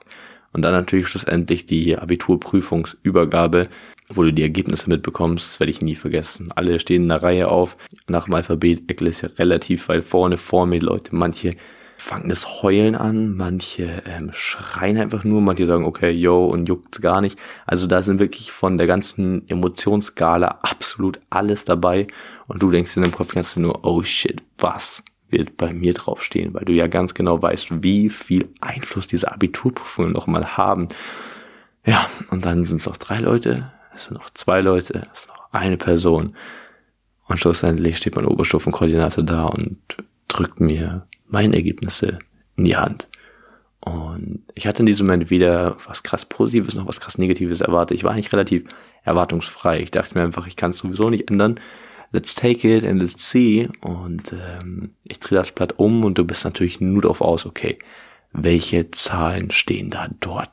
Und 0.52 0.62
dann 0.62 0.72
natürlich 0.72 1.08
schlussendlich 1.08 1.66
die 1.66 1.98
Abiturprüfungsübergabe, 1.98 3.68
wo 4.08 4.22
du 4.22 4.32
die 4.32 4.42
Ergebnisse 4.42 4.88
mitbekommst, 4.88 5.58
werde 5.60 5.70
ich 5.70 5.82
nie 5.82 5.94
vergessen. 5.94 6.52
Alle 6.54 6.78
stehen 6.78 7.04
in 7.04 7.10
einer 7.10 7.22
Reihe 7.22 7.48
auf, 7.48 7.76
nach 8.08 8.24
dem 8.24 8.34
Alphabet, 8.34 8.90
Eckel 8.90 9.08
ist 9.08 9.22
ja 9.22 9.28
relativ 9.38 9.88
weit 9.88 10.04
vorne. 10.04 10.36
Vor 10.36 10.66
mir, 10.66 10.80
Leute, 10.80 11.14
manche 11.14 11.56
fangen 11.98 12.28
das 12.28 12.62
Heulen 12.62 12.94
an, 12.94 13.36
manche 13.36 14.02
ähm, 14.06 14.30
schreien 14.32 14.98
einfach 14.98 15.24
nur, 15.24 15.40
manche 15.40 15.66
sagen, 15.66 15.84
okay, 15.84 16.10
yo, 16.10 16.46
und 16.46 16.68
juckt's 16.68 17.00
gar 17.00 17.20
nicht. 17.20 17.38
Also 17.66 17.86
da 17.86 18.02
sind 18.02 18.18
wirklich 18.20 18.52
von 18.52 18.78
der 18.78 18.86
ganzen 18.86 19.48
Emotionsskala 19.48 20.58
absolut 20.62 21.18
alles 21.30 21.64
dabei. 21.64 22.06
Und 22.46 22.62
du 22.62 22.70
denkst 22.70 22.96
in 22.96 23.02
deinem 23.02 23.12
Kopf 23.14 23.34
ganz 23.34 23.56
nur, 23.56 23.84
oh 23.84 24.02
shit, 24.02 24.42
was 24.58 25.02
wird 25.28 25.56
bei 25.56 25.72
mir 25.72 25.92
draufstehen, 25.92 26.54
weil 26.54 26.64
du 26.64 26.72
ja 26.72 26.86
ganz 26.86 27.14
genau 27.14 27.42
weißt, 27.42 27.82
wie 27.82 28.10
viel 28.10 28.48
Einfluss 28.60 29.06
diese 29.06 29.32
Abiturprüfungen 29.32 30.12
nochmal 30.12 30.56
haben. 30.56 30.86
Ja, 31.84 32.08
und 32.30 32.44
dann 32.44 32.64
sind 32.64 32.80
es 32.80 32.86
noch 32.86 32.96
drei 32.96 33.18
Leute, 33.18 33.72
es 33.96 34.04
sind 34.04 34.14
noch 34.14 34.30
zwei 34.30 34.60
Leute, 34.60 35.02
es 35.12 35.20
ist 35.20 35.28
noch 35.28 35.52
eine 35.52 35.76
Person. 35.76 36.36
Und 37.26 37.40
schlussendlich 37.40 37.96
steht 37.96 38.14
mein 38.14 38.26
Oberstufenkoordinator 38.26 39.24
da 39.24 39.46
und 39.46 39.78
drückt 40.28 40.60
mir 40.60 41.06
meine 41.26 41.56
Ergebnisse 41.56 42.18
in 42.56 42.64
die 42.64 42.76
Hand. 42.76 43.08
Und 43.80 44.42
ich 44.54 44.66
hatte 44.66 44.80
in 44.80 44.86
diesem 44.86 45.06
Moment 45.06 45.30
weder 45.30 45.76
was 45.86 46.02
krass 46.02 46.24
Positives 46.24 46.74
noch 46.74 46.86
was 46.86 47.00
krass 47.00 47.18
Negatives 47.18 47.60
erwartet. 47.60 47.96
Ich 47.96 48.04
war 48.04 48.12
eigentlich 48.12 48.32
relativ 48.32 48.64
erwartungsfrei. 49.02 49.80
Ich 49.80 49.90
dachte 49.90 50.14
mir 50.16 50.24
einfach, 50.24 50.46
ich 50.46 50.56
kann 50.56 50.70
es 50.70 50.78
sowieso 50.78 51.10
nicht 51.10 51.30
ändern 51.30 51.60
let's 52.12 52.34
take 52.34 52.64
it 52.64 52.84
and 52.84 53.00
let's 53.00 53.30
see. 53.30 53.68
Und 53.80 54.32
ähm, 54.32 54.94
ich 55.06 55.18
drehe 55.18 55.38
das 55.38 55.52
Blatt 55.52 55.78
um 55.78 56.04
und 56.04 56.18
du 56.18 56.24
bist 56.24 56.44
natürlich 56.44 56.80
nur 56.80 57.02
darauf 57.02 57.20
aus, 57.20 57.46
okay, 57.46 57.78
welche 58.32 58.90
Zahlen 58.90 59.50
stehen 59.50 59.90
da 59.90 60.08
dort? 60.20 60.50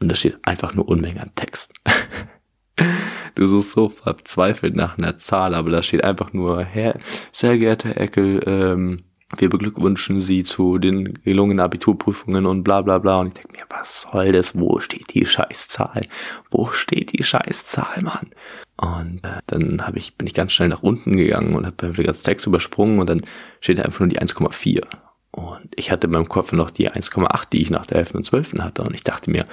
Und 0.00 0.08
da 0.08 0.14
steht 0.14 0.38
einfach 0.44 0.74
nur 0.74 0.88
Unmenge 0.88 1.20
an 1.20 1.30
Text. 1.34 1.72
du 3.34 3.46
suchst 3.46 3.72
so 3.72 3.88
verzweifelt 3.88 4.74
nach 4.74 4.98
einer 4.98 5.16
Zahl, 5.16 5.54
aber 5.54 5.70
da 5.70 5.82
steht 5.82 6.04
einfach 6.04 6.32
nur, 6.32 6.62
Herr, 6.64 6.96
sehr 7.32 7.58
geehrter 7.58 7.96
Eckel, 7.96 8.42
ähm, 8.46 9.04
wir 9.36 9.48
beglückwünschen 9.48 10.18
Sie 10.18 10.42
zu 10.42 10.78
den 10.78 11.14
gelungenen 11.22 11.60
Abiturprüfungen 11.60 12.46
und 12.46 12.64
bla 12.64 12.82
bla 12.82 12.98
bla. 12.98 13.18
Und 13.18 13.28
ich 13.28 13.34
denke 13.34 13.52
mir, 13.52 13.64
was 13.68 14.02
soll 14.02 14.32
das? 14.32 14.58
Wo 14.58 14.80
steht 14.80 15.14
die 15.14 15.24
Scheißzahl? 15.24 16.02
Wo 16.50 16.72
steht 16.72 17.16
die 17.16 17.22
Scheißzahl, 17.22 18.02
Mann? 18.02 18.30
Und 18.76 19.22
äh, 19.24 19.38
dann 19.46 19.86
hab 19.86 19.96
ich, 19.96 20.16
bin 20.16 20.26
ich 20.26 20.34
ganz 20.34 20.52
schnell 20.52 20.68
nach 20.68 20.82
unten 20.82 21.16
gegangen 21.16 21.54
und 21.54 21.64
habe 21.64 21.92
den 21.92 22.06
ganzen 22.06 22.24
Text 22.24 22.46
übersprungen 22.46 22.98
und 22.98 23.08
dann 23.08 23.22
steht 23.60 23.78
da 23.78 23.82
einfach 23.82 24.00
nur 24.00 24.08
die 24.08 24.20
1,4. 24.20 24.84
Und 25.32 25.68
ich 25.76 25.92
hatte 25.92 26.08
in 26.08 26.12
meinem 26.12 26.28
Kopf 26.28 26.52
noch 26.52 26.70
die 26.70 26.90
1,8, 26.90 27.50
die 27.52 27.62
ich 27.62 27.70
nach 27.70 27.86
der 27.86 27.98
11. 27.98 28.14
und 28.16 28.26
12. 28.26 28.54
hatte. 28.58 28.82
Und 28.82 28.94
ich 28.94 29.04
dachte 29.04 29.30
mir, 29.30 29.46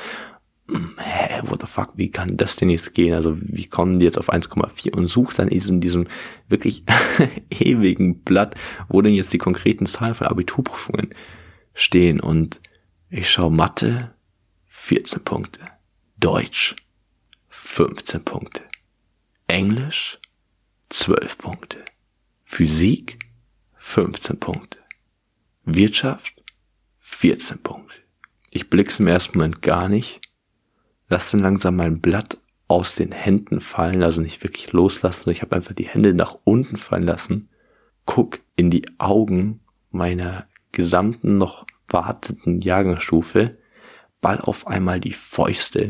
hä, 0.69 1.41
what 1.43 1.61
the 1.61 1.67
fuck, 1.67 1.91
wie 1.95 2.11
kann 2.11 2.37
das 2.37 2.55
denn 2.55 2.69
jetzt 2.69 2.93
gehen? 2.93 3.13
Also 3.13 3.37
wie 3.39 3.67
kommen 3.67 3.99
die 3.99 4.05
jetzt 4.05 4.17
auf 4.17 4.31
1,4 4.31 4.95
und 4.95 5.07
sucht 5.07 5.39
dann 5.39 5.47
in 5.47 5.81
diesem 5.81 6.07
wirklich 6.47 6.83
ewigen 7.49 8.19
Blatt, 8.23 8.55
wo 8.89 9.01
denn 9.01 9.13
jetzt 9.13 9.33
die 9.33 9.37
konkreten 9.37 9.85
Zahlen 9.85 10.15
von 10.15 10.27
Abiturprüfungen 10.27 11.09
stehen? 11.73 12.19
Und 12.19 12.59
ich 13.09 13.29
schaue 13.29 13.51
Mathe 13.51 14.13
14 14.67 15.23
Punkte, 15.23 15.61
Deutsch 16.19 16.75
15 17.49 18.23
Punkte, 18.23 18.63
Englisch 19.47 20.19
12 20.89 21.37
Punkte, 21.37 21.85
Physik 22.43 23.19
15 23.75 24.39
Punkte, 24.39 24.77
Wirtschaft 25.63 26.43
14 26.97 27.59
Punkte. 27.59 27.95
Ich 28.51 28.69
blick's 28.69 28.99
im 28.99 29.07
ersten 29.07 29.37
Moment 29.37 29.61
gar 29.61 29.87
nicht 29.87 30.26
lass 31.09 31.31
dann 31.31 31.41
langsam 31.41 31.75
mein 31.75 32.01
Blatt 32.01 32.37
aus 32.67 32.95
den 32.95 33.11
Händen 33.11 33.61
fallen, 33.61 34.03
also 34.03 34.21
nicht 34.21 34.43
wirklich 34.43 34.73
loslassen, 34.73 35.29
ich 35.29 35.41
habe 35.41 35.55
einfach 35.55 35.73
die 35.73 35.87
Hände 35.87 36.13
nach 36.13 36.37
unten 36.43 36.77
fallen 36.77 37.03
lassen, 37.03 37.49
guck 38.05 38.39
in 38.55 38.69
die 38.69 38.85
Augen 38.99 39.61
meiner 39.91 40.47
gesamten 40.71 41.37
noch 41.37 41.65
warteten 41.87 42.61
Jahrgangsstufe, 42.61 43.57
ball 44.21 44.39
auf 44.41 44.67
einmal 44.67 44.99
die 44.99 45.13
Fäuste 45.13 45.89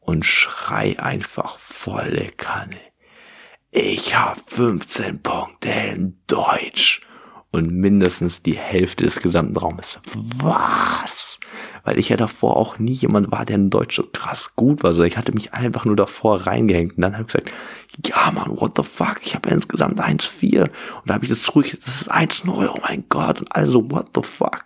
und 0.00 0.24
schrei 0.24 0.98
einfach 0.98 1.58
volle 1.58 2.28
Kanne. 2.36 2.78
Ich 3.70 4.16
hab 4.16 4.38
15 4.50 5.22
Punkte 5.22 5.68
in 5.68 6.18
Deutsch 6.26 7.02
und 7.50 7.70
mindestens 7.70 8.42
die 8.42 8.56
Hälfte 8.56 9.04
des 9.04 9.20
gesamten 9.20 9.56
Raumes. 9.56 10.00
Was? 10.36 11.25
Weil 11.86 12.00
ich 12.00 12.08
ja 12.08 12.16
davor 12.16 12.56
auch 12.56 12.80
nie 12.80 12.92
jemand 12.92 13.30
war, 13.30 13.44
der 13.44 13.54
in 13.54 13.70
Deutsch 13.70 13.94
so 13.94 14.02
krass 14.12 14.56
gut 14.56 14.82
war. 14.82 14.92
So, 14.92 15.04
ich 15.04 15.16
hatte 15.16 15.32
mich 15.32 15.54
einfach 15.54 15.84
nur 15.84 15.94
davor 15.94 16.44
reingehängt 16.44 16.96
und 16.96 17.02
dann 17.02 17.12
habe 17.12 17.22
ich 17.22 17.28
gesagt, 17.28 17.52
ja 18.04 18.32
man, 18.32 18.58
what 18.58 18.72
the 18.76 18.82
fuck, 18.82 19.20
ich 19.22 19.36
habe 19.36 19.48
ja 19.48 19.54
insgesamt 19.54 20.00
1,4 20.00 20.62
und 20.62 20.70
da 21.06 21.14
habe 21.14 21.24
ich 21.24 21.30
das 21.30 21.42
zurück, 21.42 21.66
das 21.84 21.94
ist 22.02 22.12
1,0, 22.12 22.68
oh 22.68 22.78
mein 22.82 23.04
Gott 23.08 23.38
und 23.38 23.54
also 23.54 23.88
what 23.88 24.08
the 24.16 24.22
fuck. 24.22 24.64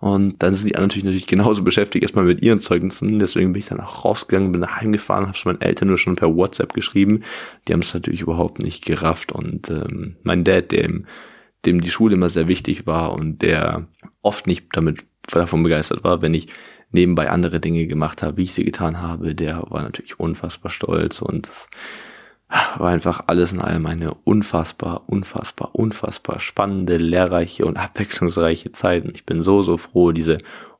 Und 0.00 0.42
dann 0.42 0.54
sind 0.54 0.70
die 0.70 0.78
natürlich 0.78 1.04
natürlich 1.04 1.28
genauso 1.28 1.62
beschäftigt 1.62 2.02
erstmal 2.02 2.24
mit 2.24 2.42
ihren 2.42 2.58
Zeugnissen, 2.58 3.20
deswegen 3.20 3.52
bin 3.52 3.60
ich 3.60 3.68
dann 3.68 3.80
auch 3.80 4.04
rausgegangen, 4.04 4.50
bin 4.50 4.60
nach 4.60 4.76
heimgefahren, 4.80 5.26
habe 5.26 5.38
es 5.38 5.44
meinen 5.44 5.60
Eltern 5.60 5.86
nur 5.86 5.98
schon 5.98 6.16
per 6.16 6.34
WhatsApp 6.34 6.74
geschrieben. 6.74 7.22
Die 7.66 7.72
haben 7.72 7.80
es 7.80 7.94
natürlich 7.94 8.22
überhaupt 8.22 8.58
nicht 8.58 8.84
gerafft 8.84 9.30
und 9.30 9.70
ähm, 9.70 10.16
mein 10.24 10.42
Dad, 10.42 10.72
dem 10.72 11.06
dem 11.64 11.80
die 11.80 11.90
Schule 11.90 12.14
immer 12.14 12.28
sehr 12.28 12.48
wichtig 12.48 12.86
war 12.86 13.12
und 13.12 13.42
der 13.42 13.88
oft 14.22 14.46
nicht 14.46 14.66
damit 14.72 15.04
davon 15.26 15.62
begeistert 15.62 16.04
war, 16.04 16.22
wenn 16.22 16.34
ich 16.34 16.48
nebenbei 16.90 17.30
andere 17.30 17.60
Dinge 17.60 17.86
gemacht 17.86 18.22
habe, 18.22 18.36
wie 18.36 18.44
ich 18.44 18.54
sie 18.54 18.64
getan 18.64 19.00
habe, 19.00 19.34
der 19.34 19.64
war 19.68 19.82
natürlich 19.82 20.18
unfassbar 20.20 20.70
stolz 20.70 21.20
und 21.20 21.48
es 21.48 21.68
war 22.78 22.90
einfach 22.90 23.24
alles 23.26 23.52
in 23.52 23.60
allem 23.60 23.86
eine 23.86 24.14
unfassbar, 24.14 25.02
unfassbar, 25.06 25.74
unfassbar 25.74 26.38
spannende, 26.38 26.96
lehrreiche 26.96 27.66
und 27.66 27.76
abwechslungsreiche 27.76 28.70
Zeit. 28.70 29.04
Und 29.04 29.16
ich 29.16 29.26
bin 29.26 29.42
so, 29.42 29.62
so 29.62 29.76
froh, 29.78 30.12
diese 30.12 30.38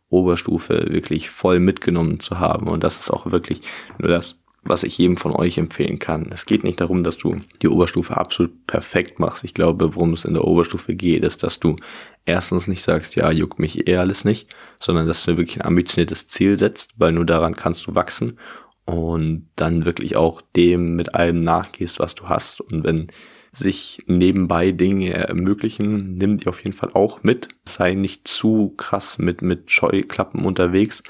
Oberstufe 0.08 0.86
wirklich 0.90 1.28
voll 1.28 1.58
mitgenommen 1.58 2.20
zu 2.20 2.38
haben. 2.38 2.68
Und 2.68 2.84
das 2.84 2.98
ist 2.98 3.10
auch 3.10 3.32
wirklich 3.32 3.62
nur 3.98 4.08
das 4.08 4.36
was 4.68 4.82
ich 4.82 4.98
jedem 4.98 5.16
von 5.16 5.32
euch 5.32 5.58
empfehlen 5.58 5.98
kann. 5.98 6.30
Es 6.32 6.46
geht 6.46 6.64
nicht 6.64 6.80
darum, 6.80 7.02
dass 7.02 7.16
du 7.16 7.36
die 7.62 7.68
Oberstufe 7.68 8.16
absolut 8.16 8.66
perfekt 8.66 9.18
machst. 9.18 9.44
Ich 9.44 9.54
glaube, 9.54 9.94
worum 9.94 10.12
es 10.12 10.24
in 10.24 10.34
der 10.34 10.44
Oberstufe 10.44 10.94
geht, 10.94 11.24
ist, 11.24 11.42
dass 11.42 11.60
du 11.60 11.76
erstens 12.24 12.68
nicht 12.68 12.82
sagst, 12.82 13.16
ja, 13.16 13.30
juckt 13.30 13.58
mich 13.58 13.88
eh 13.88 13.96
alles 13.96 14.24
nicht, 14.24 14.54
sondern 14.80 15.06
dass 15.06 15.24
du 15.24 15.36
wirklich 15.36 15.58
ein 15.58 15.66
ambitioniertes 15.66 16.28
Ziel 16.28 16.58
setzt, 16.58 16.94
weil 16.98 17.12
nur 17.12 17.24
daran 17.24 17.56
kannst 17.56 17.86
du 17.86 17.94
wachsen 17.94 18.38
und 18.84 19.48
dann 19.56 19.84
wirklich 19.84 20.16
auch 20.16 20.40
dem 20.54 20.96
mit 20.96 21.14
allem 21.14 21.42
nachgehst, 21.42 21.98
was 21.98 22.14
du 22.14 22.28
hast. 22.28 22.60
Und 22.60 22.84
wenn 22.84 23.08
sich 23.52 24.02
nebenbei 24.06 24.70
Dinge 24.70 25.14
ermöglichen, 25.14 26.16
nimm 26.18 26.36
die 26.36 26.46
auf 26.46 26.62
jeden 26.62 26.76
Fall 26.76 26.90
auch 26.92 27.22
mit. 27.22 27.48
Sei 27.64 27.94
nicht 27.94 28.28
zu 28.28 28.74
krass 28.76 29.18
mit, 29.18 29.42
mit 29.42 29.70
Scheuklappen 29.70 30.44
unterwegs 30.44 31.02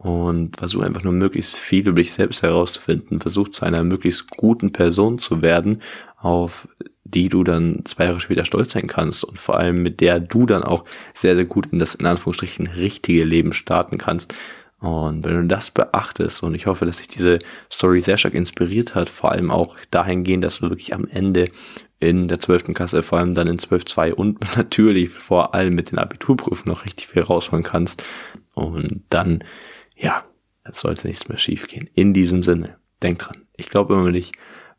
und 0.00 0.56
versuch 0.56 0.80
einfach 0.80 1.04
nur 1.04 1.12
möglichst 1.12 1.58
viel 1.58 1.86
über 1.86 2.00
dich 2.00 2.14
selbst 2.14 2.42
herauszufinden. 2.42 3.20
Versuch 3.20 3.50
zu 3.50 3.66
einer 3.66 3.84
möglichst 3.84 4.30
guten 4.30 4.72
Person 4.72 5.18
zu 5.18 5.42
werden, 5.42 5.82
auf 6.16 6.68
die 7.04 7.28
du 7.28 7.44
dann 7.44 7.82
zwei 7.84 8.06
Jahre 8.06 8.18
später 8.18 8.46
stolz 8.46 8.70
sein 8.70 8.86
kannst 8.86 9.24
und 9.24 9.38
vor 9.38 9.58
allem 9.58 9.82
mit 9.82 10.00
der 10.00 10.18
du 10.18 10.46
dann 10.46 10.64
auch 10.64 10.86
sehr, 11.12 11.34
sehr 11.34 11.44
gut 11.44 11.66
in 11.70 11.78
das 11.78 11.94
in 11.94 12.06
Anführungsstrichen 12.06 12.68
richtige 12.68 13.24
Leben 13.24 13.52
starten 13.52 13.98
kannst. 13.98 14.34
Und 14.78 15.26
wenn 15.26 15.34
du 15.34 15.44
das 15.44 15.70
beachtest, 15.70 16.42
und 16.42 16.54
ich 16.54 16.64
hoffe, 16.64 16.86
dass 16.86 16.96
sich 16.96 17.08
diese 17.08 17.38
Story 17.70 18.00
sehr 18.00 18.16
stark 18.16 18.32
inspiriert 18.32 18.94
hat, 18.94 19.10
vor 19.10 19.32
allem 19.32 19.50
auch 19.50 19.76
dahingehend, 19.90 20.44
dass 20.44 20.60
du 20.60 20.70
wirklich 20.70 20.94
am 20.94 21.06
Ende 21.06 21.44
in 21.98 22.26
der 22.26 22.38
zwölften 22.38 22.72
Klasse, 22.72 23.02
vor 23.02 23.18
allem 23.18 23.34
dann 23.34 23.48
in 23.48 23.58
12.2 23.58 24.12
und 24.12 24.38
natürlich 24.56 25.10
vor 25.10 25.54
allem 25.54 25.74
mit 25.74 25.90
den 25.90 25.98
Abiturprüfen 25.98 26.72
noch 26.72 26.86
richtig 26.86 27.08
viel 27.08 27.20
rausholen 27.20 27.64
kannst. 27.64 28.02
Und 28.54 29.02
dann, 29.10 29.44
ja, 30.00 30.24
sollte 30.72 31.06
nichts 31.06 31.28
mehr 31.28 31.38
schief 31.38 31.66
gehen. 31.66 31.88
In 31.94 32.12
diesem 32.12 32.42
Sinne, 32.42 32.76
denk 33.02 33.20
dran. 33.20 33.46
Ich 33.56 33.68
glaube 33.68 33.94
immer 33.94 34.10
nicht, 34.10 34.32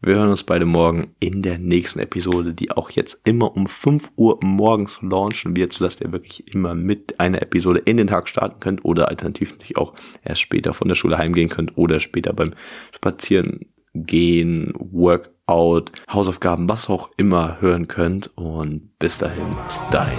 wir 0.03 0.15
hören 0.15 0.29
uns 0.29 0.43
beide 0.43 0.65
morgen 0.65 1.13
in 1.19 1.43
der 1.43 1.59
nächsten 1.59 1.99
Episode, 1.99 2.55
die 2.55 2.71
auch 2.71 2.89
jetzt 2.89 3.19
immer 3.23 3.55
um 3.55 3.67
5 3.67 4.11
Uhr 4.15 4.39
morgens 4.41 4.99
launchen 5.03 5.55
wird, 5.55 5.73
sodass 5.73 6.01
ihr 6.01 6.11
wirklich 6.11 6.51
immer 6.51 6.73
mit 6.73 7.19
einer 7.19 7.41
Episode 7.41 7.81
in 7.85 7.97
den 7.97 8.07
Tag 8.07 8.27
starten 8.27 8.59
könnt 8.59 8.83
oder 8.83 9.09
alternativ 9.09 9.51
natürlich 9.51 9.77
auch 9.77 9.93
erst 10.23 10.41
später 10.41 10.73
von 10.73 10.87
der 10.87 10.95
Schule 10.95 11.19
heimgehen 11.19 11.49
könnt 11.49 11.77
oder 11.77 11.99
später 11.99 12.33
beim 12.33 12.51
Spazieren 12.95 13.67
gehen, 13.93 14.73
Workout, 14.75 15.91
Hausaufgaben, 16.11 16.67
was 16.67 16.89
auch 16.89 17.11
immer 17.17 17.61
hören 17.61 17.87
könnt. 17.87 18.35
Und 18.35 18.97
bis 18.97 19.19
dahin, 19.19 19.55
dein 19.91 20.17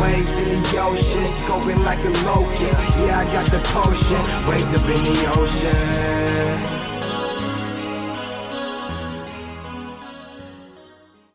Waves 0.00 0.38
in 0.38 0.62
the 0.62 0.78
ocean, 0.80 1.24
scoping 1.24 1.82
like 1.84 2.04
a 2.04 2.10
locust. 2.24 2.78
Yeah, 3.00 3.20
I 3.20 3.24
got 3.32 3.50
the 3.50 3.60
potion. 3.60 4.22
Waves 4.48 4.74
up 4.74 4.88
in 4.88 5.02
the 5.04 5.32
ocean. 5.38 6.75